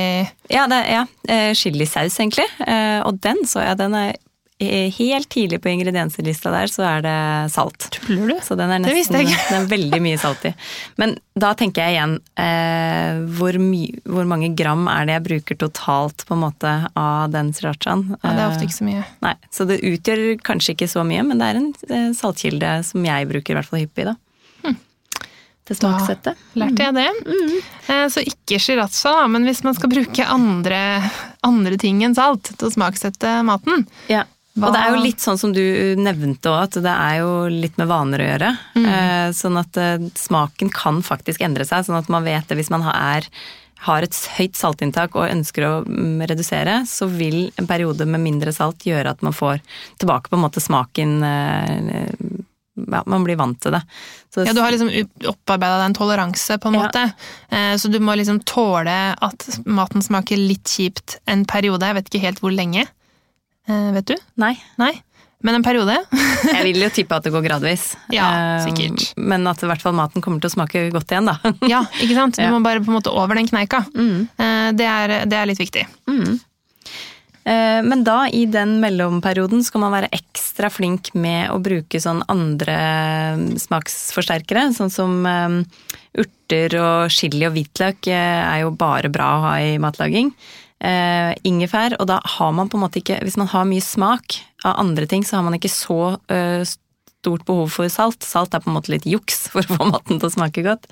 Ja, 0.46 0.68
det, 0.70 0.78
ja 0.94 1.02
eh, 1.26 1.50
chilisaus, 1.58 2.20
egentlig. 2.22 2.46
Eh, 2.62 3.02
Og 3.02 3.18
den 3.26 3.42
så 3.50 3.66
jeg, 3.66 3.80
den 3.82 3.98
er 3.98 4.12
eh, 4.14 4.29
helt 4.60 5.28
tidlig 5.32 5.60
på 5.64 5.70
ingredienslista 5.72 6.50
der, 6.52 6.68
så 6.68 6.82
er 6.84 7.04
det 7.06 7.14
salt. 7.54 7.86
Tuller 7.94 8.34
du? 8.34 8.40
Så 8.44 8.56
den 8.60 8.70
er 8.74 8.82
Det 8.84 8.92
visste 8.94 9.16
jeg 9.16 9.30
ikke. 9.30 9.46
det 9.48 9.56
er 9.58 9.68
veldig 9.70 10.00
mye 10.04 10.18
salt 10.20 10.44
i. 10.44 10.52
Men 11.00 11.14
da 11.40 11.54
tenker 11.56 11.86
jeg 11.86 11.96
igjen 11.96 12.16
eh, 12.36 13.20
hvor, 13.38 13.56
my, 13.62 13.82
hvor 14.04 14.28
mange 14.28 14.50
gram 14.58 14.84
er 14.92 15.06
det 15.08 15.14
jeg 15.16 15.24
bruker 15.30 15.60
totalt 15.64 16.26
på 16.28 16.36
en 16.36 16.42
måte 16.44 16.72
av 16.94 17.30
den 17.32 17.52
srirachaen? 17.56 18.10
Ja, 18.20 18.34
det 18.36 18.42
er 18.44 18.50
ofte 18.50 18.60
Eh, 18.60 18.68
ikke 18.68 18.76
så 18.76 18.88
mye. 18.90 19.04
Nei, 19.24 19.34
Så 19.50 19.64
det 19.70 19.80
utgjør 19.80 20.24
kanskje 20.44 20.74
ikke 20.76 20.90
så 20.92 21.04
mye, 21.08 21.22
men 21.24 21.40
det 21.40 21.46
er 21.48 21.60
en 21.62 21.70
eh, 21.88 22.10
saltkilde 22.18 22.74
som 22.84 23.04
jeg 23.08 23.28
bruker 23.30 23.54
i 23.54 23.56
hvert 23.56 23.70
fall 23.70 23.80
hyppig, 23.86 24.04
da. 24.10 24.14
Hm. 24.66 24.76
Til 25.70 25.78
smaksettet. 25.78 26.36
Lærte 26.58 26.84
jeg 26.84 26.96
det? 26.98 27.06
Eh, 27.88 28.04
Så 28.12 28.20
ikke 28.26 28.58
sriracha, 28.60 29.14
da, 29.22 29.24
men 29.30 29.48
hvis 29.48 29.62
man 29.64 29.74
skal 29.78 29.88
bruke 29.92 30.26
andre, 30.28 30.82
andre 31.46 31.78
ting 31.80 32.02
enn 32.04 32.14
salt 32.18 32.52
til 32.52 32.68
å 32.68 32.72
smaksette 32.74 33.38
maten 33.48 33.86
Ja. 34.12 34.26
Hva- 34.60 34.68
Og 34.68 34.74
det 34.76 34.80
er 34.84 34.90
jo 34.94 35.02
litt 35.02 35.22
sånn 35.24 35.38
som 35.40 35.52
du 35.56 35.62
nevnte 35.96 36.50
òg, 36.52 36.62
at 36.68 36.76
det 36.84 36.92
er 36.92 37.16
jo 37.22 37.30
litt 37.48 37.78
med 37.80 37.88
vaner 37.88 38.20
å 38.20 38.28
gjøre. 38.28 38.50
Mm. 38.76 39.32
sånn 39.34 39.56
at 39.60 39.76
eh, 39.80 39.98
smaken 40.14 40.70
kan 40.74 41.00
faktisk 41.02 41.40
endre 41.46 41.64
seg, 41.64 41.86
sånn 41.86 41.98
at 41.98 42.08
man 42.12 42.24
vet 42.24 42.46
det 42.48 42.56
hvis 42.58 42.70
man 42.70 42.82
har, 42.82 43.26
har 43.86 44.02
et 44.04 44.16
høyt 44.36 44.54
saltinntak 44.58 45.14
og 45.16 45.30
ønsker 45.30 45.64
å 45.64 45.72
mm, 45.86 46.20
redusere, 46.28 46.82
så 46.86 47.08
vil 47.08 47.50
en 47.56 47.66
periode 47.66 48.04
med 48.06 48.20
mindre 48.20 48.52
salt 48.52 48.84
gjøre 48.84 49.10
at 49.16 49.22
man 49.24 49.32
får 49.32 49.60
tilbake 49.98 50.28
på 50.28 50.36
en 50.36 50.44
måte 50.44 50.60
smaken 50.60 51.22
eh, 51.24 52.12
Ja, 52.80 53.02
man 53.06 53.24
blir 53.26 53.36
vant 53.36 53.58
til 53.60 53.72
det. 53.74 53.80
Så, 54.32 54.44
Ja, 54.46 54.52
du 54.56 54.60
har 54.62 54.70
liksom 54.72 54.88
opparbeida 55.28 55.80
deg 55.82 55.88
en 55.90 55.96
toleranse, 55.98 56.56
på 56.62 56.68
en 56.70 56.74
Ja. 56.78 56.86
måte. 56.86 57.02
Eh, 57.50 57.74
Så 57.76 57.90
du 57.92 57.98
må 58.00 58.14
liksom 58.16 58.38
tåle 58.44 59.14
at 59.20 59.58
maten 59.66 60.00
smaker 60.00 60.36
litt 60.38 60.64
kjipt 60.64 61.18
en 61.26 61.44
periode. 61.44 61.82
Jeg 61.82 61.94
vet 61.94 62.08
ikke 62.08 62.20
helt 62.24 62.40
hvor 62.40 62.54
lenge. 62.54 62.86
Eh, 63.68 63.92
Vet 63.96 64.06
du? 64.12 64.16
Nei. 64.40 64.54
Nei. 64.80 64.92
Men 65.42 65.56
en 65.56 65.64
periode. 65.64 65.94
Jeg 66.52 66.64
vil 66.66 66.82
jo 66.84 66.90
tippe 66.92 67.16
at 67.16 67.24
det 67.24 67.32
går 67.32 67.44
gradvis. 67.46 67.94
Ja, 68.12 68.26
Eh, 68.60 68.66
sikkert. 68.66 69.06
Men 69.16 69.46
at 69.48 69.62
i 69.64 69.68
hvert 69.70 69.80
fall 69.84 69.96
maten 69.96 70.20
kommer 70.24 70.40
til 70.42 70.50
å 70.50 70.56
smake 70.58 70.86
godt 70.92 71.12
igjen, 71.14 71.30
da. 71.30 71.38
Ja, 71.72 71.82
ikke 72.02 72.16
sant? 72.18 72.36
Du 72.36 72.44
må 72.52 72.60
bare 72.64 72.82
på 72.84 72.92
en 72.92 72.98
måte 72.98 73.12
over 73.14 73.38
den 73.40 73.48
kneika. 73.48 73.82
Mm. 73.96 74.28
Eh, 74.36 74.68
Det 74.76 74.86
er, 74.88 75.14
det 75.30 75.38
er 75.40 75.48
litt 75.48 75.60
viktig. 75.62 75.86
Mm. 76.10 76.38
Men 77.50 78.02
da, 78.04 78.28
i 78.30 78.44
den 78.46 78.76
mellomperioden, 78.82 79.62
skal 79.64 79.80
man 79.82 79.94
være 79.94 80.10
ekstra 80.14 80.68
flink 80.70 81.08
med 81.18 81.48
å 81.50 81.56
bruke 81.64 81.98
sånn 81.98 82.20
andre 82.30 82.74
eh, 82.76 83.40
smaksforsterkere, 83.58 84.66
sånn 84.76 84.92
som 84.92 85.16
eh, 85.26 85.56
urter 86.20 86.76
og 86.78 87.10
chili 87.10 87.40
og 87.48 87.56
hvitløk 87.56 88.06
eh, 88.12 88.42
er 88.44 88.60
jo 88.66 88.70
bare 88.76 89.10
bra 89.10 89.30
å 89.38 89.42
ha 89.48 89.54
i 89.64 89.72
matlaging. 89.82 90.30
Eh, 90.80 91.32
ingefær, 91.44 91.98
og 92.00 92.06
da 92.08 92.20
har 92.38 92.52
man 92.56 92.70
på 92.72 92.78
en 92.78 92.86
måte 92.86 93.02
ikke 93.02 93.18
Hvis 93.20 93.36
man 93.36 93.50
har 93.52 93.66
mye 93.68 93.84
smak 93.84 94.38
av 94.64 94.78
andre 94.80 95.04
ting, 95.04 95.26
så 95.28 95.36
har 95.36 95.44
man 95.44 95.58
ikke 95.58 95.68
så 95.68 96.14
eh, 96.32 96.64
stort 97.20 97.44
behov 97.44 97.68
for 97.74 97.88
salt. 97.92 98.24
Salt 98.24 98.54
er 98.56 98.62
på 98.64 98.70
en 98.70 98.78
måte 98.78 98.92
litt 98.92 99.04
juks 99.08 99.42
for 99.52 99.60
å 99.60 99.76
få 99.76 99.88
maten 99.90 100.20
til 100.20 100.28
å 100.28 100.32
smake 100.32 100.64
godt. 100.64 100.88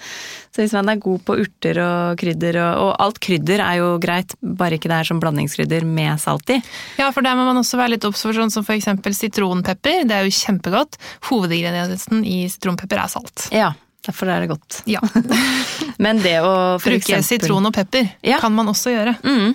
Så 0.53 0.62
hvis 0.62 0.77
man 0.77 0.92
er 0.92 1.01
god 1.01 1.24
på 1.24 1.38
urter 1.44 1.81
og 1.83 2.20
krydder, 2.20 2.61
og, 2.66 2.83
og 2.85 2.92
alt 3.07 3.20
krydder 3.24 3.64
er 3.64 3.81
jo 3.81 3.90
greit, 4.03 4.37
bare 4.42 4.77
ikke 4.79 4.92
det 4.92 5.01
er 5.01 5.09
som 5.09 5.22
blandingskrydder 5.24 5.88
med 5.88 6.20
salt 6.20 6.53
i. 6.53 6.61
Ja, 7.01 7.11
for 7.14 7.24
der 7.24 7.38
må 7.38 7.48
man 7.48 7.61
også 7.61 7.81
være 7.81 7.96
litt 7.96 8.09
obs 8.09 8.24
for 8.27 8.37
sånn 8.37 8.53
som 8.53 8.68
eksempel 8.68 9.16
sitronpepper. 9.16 10.05
Det 10.09 10.16
er 10.18 10.29
jo 10.29 10.37
kjempegodt. 10.37 11.01
Hovedingrediensen 11.31 12.24
i 12.29 12.42
sitronpepper 12.53 13.07
er 13.07 13.12
salt. 13.16 13.48
Ja, 13.55 13.72
Derfor 14.09 14.31
er 14.33 14.40
det 14.40 14.49
godt. 14.51 14.79
Ja. 14.88 15.03
Men 16.05 16.21
det 16.25 16.38
å 16.40 16.51
for 16.81 16.88
Bruke 16.94 17.03
eksempel- 17.03 17.27
sitron 17.29 17.68
og 17.68 17.75
pepper 17.77 18.07
Ja. 18.25 18.38
kan 18.40 18.55
man 18.57 18.71
også 18.73 18.92
gjøre. 18.94 19.12
Mm. 19.21 19.53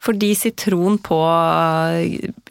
Fordi 0.00 0.30
sitron 0.38 0.96
på 1.04 1.18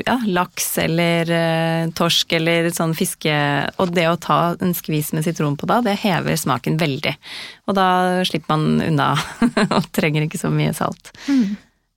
ja, 0.05 0.17
laks 0.29 0.67
eller 0.83 1.31
eh, 1.33 1.87
torsk 1.97 2.35
eller 2.37 2.67
sånn 2.75 2.93
fiske 2.93 3.33
Og 3.81 3.89
det 3.95 4.05
å 4.11 4.19
ta 4.21 4.37
en 4.61 4.75
skvis 4.77 5.09
med 5.17 5.25
sitron 5.25 5.57
på 5.57 5.65
da, 5.71 5.79
det 5.81 5.97
hever 6.03 6.37
smaken 6.37 6.77
veldig. 6.77 7.15
Og 7.65 7.77
da 7.79 7.87
slipper 8.29 8.53
man 8.53 8.83
unna 8.91 9.09
og 9.77 9.89
trenger 9.95 10.27
ikke 10.27 10.41
så 10.41 10.51
mye 10.53 10.75
salt. 10.77 11.09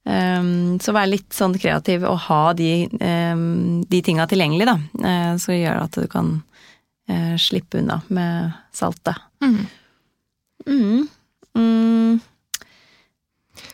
Um, 0.02 0.80
så 0.82 0.90
vær 0.96 1.06
litt 1.06 1.30
sånn 1.36 1.52
kreativ 1.62 2.02
og 2.08 2.16
ha 2.24 2.40
de, 2.58 2.88
um, 2.98 3.82
de 3.86 4.00
tinga 4.02 4.24
tilgjengelig, 4.30 4.66
da. 4.66 4.78
Uh, 4.98 5.34
så 5.38 5.54
gjør 5.54 5.76
det 5.78 5.84
at 5.84 5.98
du 6.00 6.08
kan 6.10 6.32
uh, 7.12 7.36
slippe 7.38 7.78
unna 7.78 8.00
med 8.10 8.56
saltet. 8.74 9.20
Mm. 9.42 9.62
Mm. 10.66 11.06
Mm. 11.58 12.20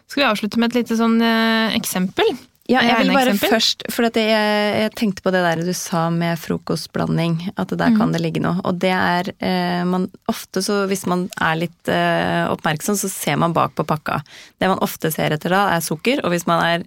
Skal 0.09 0.23
vi 0.23 0.29
avslutte 0.29 0.61
med 0.61 0.73
et 0.73 0.83
lite 0.83 0.97
sånn 0.99 1.19
eh, 1.23 1.77
eksempel? 1.77 2.37
Ja, 2.69 2.83
jeg 2.85 2.99
vil 3.01 3.15
bare 3.17 3.33
eksempel. 3.33 3.53
først, 3.55 3.85
for 3.95 4.05
at 4.11 4.17
jeg, 4.21 4.29
jeg 4.29 4.93
tenkte 4.99 5.25
på 5.25 5.33
det 5.33 5.41
der 5.41 5.63
du 5.65 5.73
sa 5.77 6.09
med 6.13 6.37
frokostblanding, 6.37 7.39
at 7.57 7.73
der 7.73 7.95
kan 7.97 8.13
det 8.13 8.21
ligge 8.21 8.43
noe. 8.45 8.61
Og 8.69 8.77
det 8.83 8.93
er 8.93 9.31
eh, 9.41 9.85
man, 9.89 10.05
Ofte 10.29 10.61
så 10.65 10.83
hvis 10.91 11.07
man 11.09 11.31
er 11.41 11.63
litt 11.63 11.93
eh, 11.93 12.45
oppmerksom, 12.53 12.99
så 13.01 13.09
ser 13.09 13.41
man 13.41 13.57
bak 13.57 13.73
på 13.79 13.89
pakka. 13.89 14.21
Det 14.61 14.69
man 14.69 14.85
ofte 14.85 15.09
ser 15.15 15.33
etter 15.33 15.57
da, 15.57 15.65
er 15.73 15.85
sukker, 15.85 16.21
og 16.21 16.35
hvis 16.35 16.45
man 16.51 16.61
er 16.67 16.85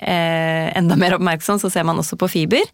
eh, 0.00 0.66
enda 0.78 0.96
mer 0.98 1.16
oppmerksom, 1.16 1.60
så 1.62 1.70
ser 1.72 1.86
man 1.88 1.98
også 2.00 2.18
på 2.20 2.28
fiber. 2.32 2.64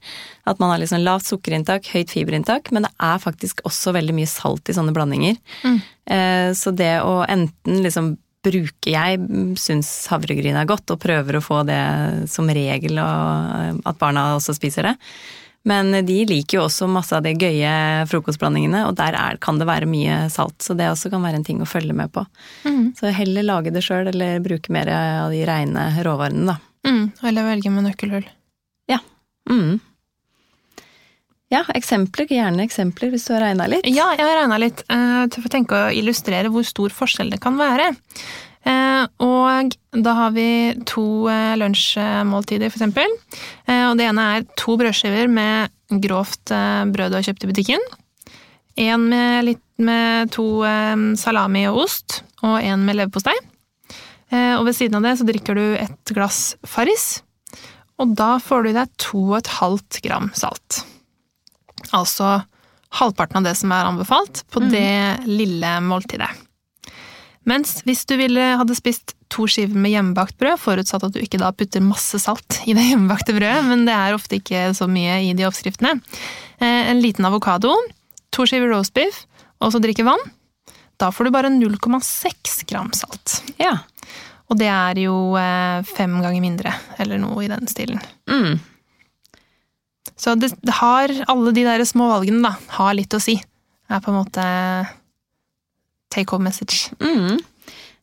At 0.48 0.60
man 0.62 0.72
har 0.72 0.82
liksom 0.82 1.04
lavt 1.04 1.28
sukkerinntak, 1.28 1.88
høyt 1.94 2.12
fiberinntak, 2.14 2.72
men 2.74 2.86
det 2.86 2.92
er 3.02 3.22
faktisk 3.22 3.64
også 3.68 3.94
veldig 3.96 4.16
mye 4.16 4.30
salt 4.30 4.68
i 4.68 4.76
sånne 4.76 4.94
blandinger. 4.96 5.38
Mm. 5.62 5.78
Eh, 6.16 6.50
så 6.58 6.74
det 6.74 6.96
å 7.06 7.22
enten 7.28 7.82
liksom 7.84 8.16
bruke 8.42 8.90
Jeg 8.90 9.20
syns 9.54 9.88
havregryn 10.10 10.56
er 10.58 10.66
godt, 10.66 10.90
og 10.90 10.98
prøver 11.02 11.38
å 11.38 11.44
få 11.44 11.60
det 11.68 11.82
som 12.30 12.50
regel, 12.50 12.98
og 12.98 13.86
at 13.86 14.00
barna 14.00 14.32
også 14.34 14.56
spiser 14.58 14.90
det. 14.90 14.96
Men 15.62 15.94
de 16.06 16.16
liker 16.26 16.58
jo 16.58 16.64
også 16.66 16.88
masse 16.90 17.14
av 17.14 17.22
de 17.22 17.36
gøye 17.38 17.70
frokostblandingene, 18.10 18.82
og 18.88 18.96
der 18.98 19.14
er, 19.14 19.38
kan 19.42 19.60
det 19.60 19.68
være 19.68 19.86
mye 19.86 20.24
salt. 20.32 20.58
Så 20.64 20.74
det 20.78 20.90
også 20.90 21.12
kan 21.12 21.22
være 21.22 21.38
en 21.38 21.46
ting 21.46 21.62
å 21.62 21.68
følge 21.70 21.94
med 21.94 22.10
på. 22.14 22.24
Mm. 22.66 22.90
Så 22.98 23.14
heller 23.14 23.46
lage 23.46 23.74
det 23.74 23.84
sjøl, 23.86 24.10
eller 24.10 24.42
bruke 24.42 24.74
mer 24.74 24.90
av 24.96 25.34
de 25.34 25.44
reine 25.46 25.86
råvarene, 26.02 26.48
da. 26.50 26.58
Mm. 26.86 27.10
Eller 27.22 27.46
velge 27.46 27.70
med 27.70 27.86
nøkkelhull. 27.88 28.28
Mm. 29.50 29.80
Ja, 31.52 31.64
eksempler. 31.76 32.30
Gjerne 32.30 32.64
eksempler 32.64 33.12
hvis 33.12 33.26
du 33.28 33.34
har 33.34 33.44
regna 33.44 33.66
litt. 33.68 33.88
Ja, 33.90 34.08
jeg 34.16 34.24
har 34.24 34.38
regna 34.40 34.58
litt 34.60 34.84
eh, 34.88 35.24
til 35.32 35.44
å 35.44 35.52
tenke 35.52 35.76
å 35.76 35.92
illustrere 35.92 36.52
hvor 36.52 36.64
stor 36.66 36.94
forskjell 36.96 37.32
det 37.34 37.42
kan 37.44 37.58
være. 37.60 37.90
Eh, 38.62 39.04
og 39.26 39.74
da 40.06 40.14
har 40.16 40.32
vi 40.36 40.48
to 40.88 41.28
eh, 41.28 41.52
lunsjmåltider. 41.60 42.72
Eh, 42.72 43.84
og 43.90 43.98
det 44.00 44.08
ene 44.08 44.28
er 44.38 44.46
to 44.56 44.78
brødskiver 44.80 45.28
med 45.28 46.00
grovt 46.02 46.48
brød 46.48 47.12
du 47.12 47.18
har 47.18 47.26
kjøpt 47.26 47.44
i 47.44 47.50
butikken. 47.50 47.88
En 48.80 49.10
med, 49.10 49.44
litt, 49.44 49.64
med 49.76 50.30
to 50.32 50.64
salami 51.20 51.66
og 51.68 51.82
ost, 51.82 52.22
og 52.40 52.62
en 52.64 52.86
med 52.86 52.96
leverpostei. 52.96 53.34
Eh, 54.32 54.54
og 54.56 54.66
ved 54.68 54.78
siden 54.78 54.98
av 54.98 55.06
det 55.06 55.18
så 55.20 55.26
drikker 55.28 55.58
du 55.58 55.64
et 55.76 56.14
glass 56.14 56.54
Farris. 56.64 57.20
Og 58.00 58.14
da 58.18 58.38
får 58.42 58.64
du 58.64 58.70
i 58.72 58.76
deg 58.78 58.94
2,5 59.04 60.00
gram 60.06 60.30
salt. 60.34 60.82
Altså 61.92 62.40
halvparten 62.98 63.40
av 63.40 63.46
det 63.46 63.56
som 63.58 63.72
er 63.72 63.88
anbefalt 63.88 64.42
på 64.52 64.64
det 64.72 65.24
lille 65.28 65.76
måltidet. 65.84 66.30
Mens 67.48 67.80
hvis 67.86 68.04
du 68.06 68.14
ville 68.20 68.42
hadde 68.58 68.76
spist 68.78 69.16
to 69.32 69.48
skiver 69.50 69.78
med 69.78 69.94
hjemmebakt 69.94 70.36
brød, 70.38 70.60
forutsatt 70.62 71.06
at 71.08 71.14
du 71.14 71.22
ikke 71.22 71.40
da 71.40 71.50
putter 71.56 71.82
masse 71.82 72.20
salt 72.22 72.60
i 72.68 72.76
det 72.76 72.84
hjemmebakte 72.90 73.34
brødet, 73.34 73.64
men 73.66 73.86
det 73.88 73.96
er 73.96 74.16
ofte 74.16 74.38
ikke 74.38 74.68
så 74.76 74.86
mye 74.90 75.18
i 75.24 75.32
de 75.36 75.46
oppskriftene, 75.48 75.96
eh, 76.60 76.90
en 76.92 77.00
liten 77.02 77.26
avokado, 77.26 77.72
to 78.30 78.46
skiver 78.46 78.70
roastbeef, 78.70 79.24
og 79.62 79.72
så 79.74 79.80
drikke 79.82 80.06
vann, 80.06 80.22
da 81.00 81.10
får 81.10 81.26
du 81.26 81.34
bare 81.34 81.50
0,6 81.50 82.62
gram 82.68 82.92
salt. 82.94 83.40
Ja. 83.58 83.80
Og 84.52 84.58
det 84.60 84.68
er 84.68 84.98
jo 85.00 85.32
eh, 85.40 85.80
fem 85.88 86.18
ganger 86.20 86.44
mindre, 86.44 86.74
eller 87.00 87.20
noe 87.22 87.40
i 87.44 87.48
den 87.48 87.68
stilen. 87.70 88.02
Mm. 88.28 88.58
Så 90.20 90.34
det, 90.36 90.52
det 90.60 90.74
har, 90.76 91.12
alle 91.32 91.54
de 91.56 91.64
der 91.64 91.84
små 91.88 92.10
valgene 92.10 92.44
da, 92.44 92.52
har 92.76 92.92
litt 92.98 93.16
å 93.16 93.22
si. 93.22 93.38
Det 93.40 93.96
er 93.96 94.04
på 94.04 94.12
en 94.12 94.18
måte 94.20 94.44
take 96.12 96.36
home 96.36 96.44
message. 96.50 96.92
Mm. 97.00 97.40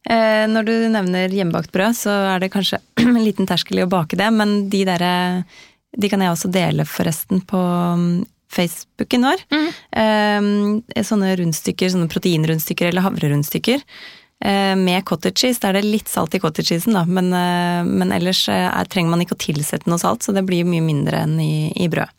Eh, 0.10 0.46
når 0.50 0.66
du 0.66 0.74
nevner 0.90 1.36
hjemmebakt 1.38 1.72
brød, 1.76 1.98
så 2.02 2.16
er 2.32 2.42
det 2.42 2.52
kanskje 2.56 2.82
en 3.04 3.22
liten 3.22 3.50
terskel 3.50 3.82
i 3.82 3.86
å 3.86 3.92
bake 3.92 4.18
det, 4.20 4.32
men 4.34 4.64
de 4.72 4.86
derre 4.88 5.14
De 5.90 6.06
kan 6.06 6.22
jeg 6.22 6.30
også 6.30 6.52
dele, 6.54 6.84
forresten, 6.86 7.40
på 7.50 7.58
mm, 7.58 8.26
Facebooken 8.54 9.24
vår. 9.26 9.40
Eh, 9.50 10.50
sånne 11.06 11.32
rundstykker, 11.40 11.90
sånne 11.90 12.10
proteinrundstykker 12.12 12.92
eller 12.92 13.06
havrerundstykker. 13.08 13.82
Eh, 14.46 14.76
med 14.76 15.06
cottage 15.06 15.38
cheese. 15.38 15.60
Da 15.60 15.70
er 15.70 15.80
det 15.80 15.90
litt 15.90 16.08
salt 16.08 16.36
i 16.36 16.40
cottage 16.40 16.72
cheesen, 16.72 16.96
da, 16.96 17.04
men, 17.06 17.28
eh, 17.36 17.84
men 17.84 18.14
ellers 18.16 18.46
eh, 18.48 18.70
er, 18.70 18.88
trenger 18.88 19.12
man 19.12 19.24
ikke 19.26 19.36
å 19.36 19.42
tilsette 19.44 19.92
noe 19.92 20.00
salt, 20.00 20.24
så 20.24 20.36
det 20.36 20.46
blir 20.48 20.68
mye 20.68 20.84
mindre 20.84 21.26
enn 21.26 21.36
i, 21.44 21.54
i 21.76 21.90
brød. 21.92 22.16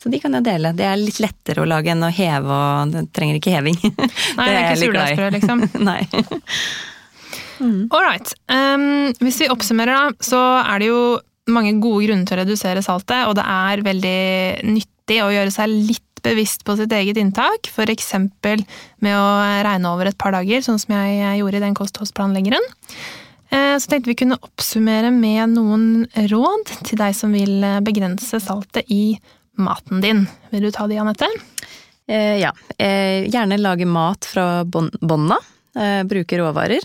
Så 0.00 0.08
de 0.08 0.20
kan 0.22 0.32
jeg 0.38 0.46
dele. 0.46 0.72
Det 0.78 0.86
er 0.88 0.96
litt 0.96 1.18
lettere 1.20 1.60
å 1.60 1.68
lage 1.68 1.92
enn 1.92 2.06
å 2.06 2.12
heve, 2.14 2.48
og 2.48 2.94
det 2.94 3.04
trenger 3.12 3.36
ikke 3.36 3.52
heving. 3.52 3.76
Nei, 4.38 4.46
det 4.48 4.54
er 4.54 4.62
ikke 4.62 4.80
surdeigsbrød, 4.86 5.36
liksom. 5.36 5.64
Nei. 5.90 6.00
All 7.90 8.04
right. 8.06 8.32
Um, 8.48 9.10
hvis 9.20 9.42
vi 9.42 9.50
oppsummerer, 9.52 9.98
da, 9.98 10.24
så 10.24 10.40
er 10.62 10.80
det 10.80 10.88
jo 10.88 11.02
mange 11.52 11.74
gode 11.82 12.06
grunner 12.06 12.28
til 12.28 12.38
å 12.38 12.42
redusere 12.44 12.84
saltet, 12.86 13.26
og 13.28 13.36
det 13.36 13.44
er 13.44 13.84
veldig 13.84 14.20
nyttig 14.70 15.20
å 15.24 15.32
gjøre 15.34 15.52
seg 15.52 15.74
litt 15.74 16.07
bevisst 16.28 16.64
på 16.68 16.76
sitt 16.78 16.92
eget 16.92 17.18
inntak, 17.20 17.68
f.eks. 17.72 18.12
med 19.04 19.14
å 19.16 19.28
regne 19.66 19.92
over 19.92 20.10
et 20.10 20.18
par 20.20 20.32
dager, 20.36 20.60
sånn 20.64 20.78
som 20.82 20.94
jeg 20.96 21.40
gjorde 21.40 21.60
i 21.60 21.64
den 21.66 21.76
kostholdsplanleggeren. 21.78 22.64
Eh, 23.50 23.76
Så 23.80 23.88
tenkte 23.88 24.10
vi 24.12 24.18
kunne 24.22 24.38
oppsummere 24.44 25.10
med 25.14 25.54
noen 25.56 26.06
råd 26.28 26.72
til 26.84 26.98
deg 27.00 27.14
som 27.16 27.32
vil 27.32 27.62
begrense 27.86 28.40
saltet 28.44 28.84
i 28.92 29.18
maten 29.58 30.02
din. 30.04 30.26
Vil 30.52 30.68
du 30.68 30.70
ta 30.74 30.86
de, 30.86 30.98
Anette? 31.00 31.26
Eh, 32.08 32.38
ja. 32.40 32.52
Eh, 32.78 33.26
gjerne 33.28 33.58
lage 33.60 33.86
mat 33.88 34.24
fra 34.24 34.64
bånda. 34.64 35.38
Eh, 35.76 36.02
bruke 36.08 36.38
råvarer. 36.40 36.84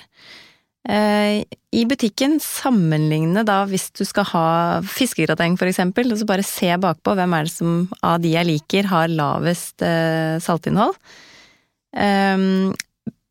Eh, 0.84 1.44
I 1.72 1.86
butikken 1.88 2.42
sammenligne 2.44 3.46
da 3.48 3.62
hvis 3.70 3.88
du 3.96 4.04
skal 4.04 4.28
ha 4.34 4.48
fiskegrateng 4.84 5.56
for 5.60 5.72
eksempel, 5.72 6.12
og 6.12 6.20
så 6.20 6.28
bare 6.28 6.48
se 6.48 6.74
bakpå 6.76 7.16
hvem 7.16 7.36
er 7.38 7.48
det 7.48 7.54
som 7.54 7.78
av 8.04 8.20
de 8.24 8.34
jeg 8.34 8.50
liker 8.50 8.90
har 8.92 9.12
lavest 9.12 9.86
eh, 9.86 10.36
saltinnhold. 10.44 10.98
Eh, 11.96 12.48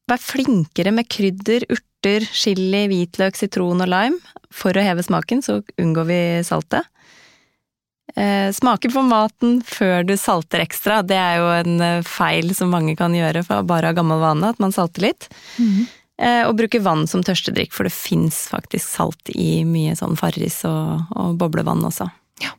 vær 0.09 0.23
flinkere 0.23 0.95
med 0.97 1.11
krydder, 1.13 1.69
urter, 1.69 2.25
chili, 2.33 2.87
hvitløk, 2.89 3.37
sitron 3.37 3.85
og 3.85 3.93
lime 3.93 4.41
for 4.53 4.77
å 4.77 4.85
heve 4.85 5.05
smaken, 5.05 5.45
så 5.45 5.61
unngår 5.81 6.09
vi 6.09 6.23
saltet. 6.49 6.89
Eh, 8.17 8.51
smake 8.53 8.91
på 8.93 9.01
maten 9.09 9.63
før 9.65 10.03
du 10.05 10.19
salter 10.21 10.61
ekstra. 10.65 10.99
Det 11.05 11.17
er 11.17 11.39
jo 11.41 11.47
en 11.55 12.05
feil 12.05 12.53
som 12.57 12.73
mange 12.73 12.97
kan 12.99 13.15
gjøre 13.17 13.45
fra 13.47 13.63
bare 13.65 13.93
av 13.93 13.97
gammel 14.01 14.21
vane, 14.21 14.53
at 14.53 14.61
man 14.61 14.73
salter 14.73 15.07
litt. 15.07 15.29
Eh, 15.61 15.99
og 16.21 16.55
bruke 16.59 16.79
vann 16.85 17.07
som 17.11 17.23
tørstedrikk, 17.25 17.73
for 17.75 17.89
det 17.89 17.95
fins 17.95 18.45
faktisk 18.53 18.85
salt 18.85 19.33
i 19.33 19.65
mye 19.67 19.95
sånn 19.99 20.15
Farris 20.21 20.61
og, 20.69 21.09
og 21.19 21.39
boblevann 21.41 21.83
også. 21.89 22.07
Ja. 22.45 22.53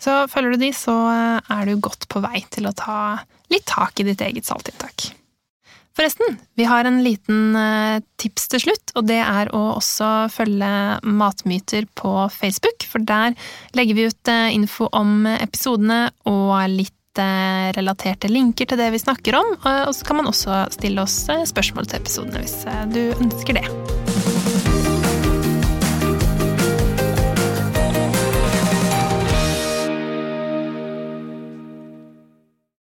Så 0.00 0.16
følger 0.32 0.56
du 0.56 0.66
de, 0.66 0.72
så 0.76 0.96
eh, 1.12 1.54
er 1.56 1.70
du 1.70 1.80
godt 1.80 2.08
på 2.10 2.22
vei 2.24 2.42
til 2.52 2.68
å 2.68 2.76
ta 2.76 2.98
litt 3.52 3.66
tak 3.68 4.00
i 4.00 4.06
ditt 4.08 4.22
eget 4.24 4.48
saltinntak. 4.48 5.10
Forresten, 5.96 6.38
vi 6.56 6.64
har 6.64 6.86
en 6.86 7.02
liten 7.04 7.56
eh, 7.58 7.98
tips 8.20 8.46
til 8.52 8.62
slutt, 8.64 8.92
og 8.96 9.08
det 9.10 9.18
er 9.20 9.50
å 9.56 9.62
også 9.74 10.30
følge 10.32 10.70
Matmyter 11.04 11.88
på 11.98 12.14
Facebook, 12.32 12.86
for 12.88 13.04
der 13.04 13.34
legger 13.76 13.98
vi 13.98 14.06
ut 14.08 14.32
eh, 14.32 14.54
info 14.54 14.88
om 14.96 15.26
episodene 15.34 16.06
og 16.30 16.54
litt 16.72 16.96
eh, 17.18 17.70
relaterte 17.76 18.30
linker 18.30 18.70
til 18.70 18.78
det 18.78 18.90
vi 18.94 19.02
snakker 19.02 19.38
om, 19.40 19.56
og 19.88 19.94
så 19.96 20.06
kan 20.06 20.20
man 20.20 20.30
også 20.30 20.66
stille 20.76 21.02
oss 21.02 21.24
eh, 21.32 21.46
spørsmål 21.48 21.90
til 21.90 22.02
episodene 22.02 22.44
hvis 22.44 22.60
eh, 22.70 22.86
du 22.92 23.02
ønsker 23.16 23.58
det. 23.58 23.99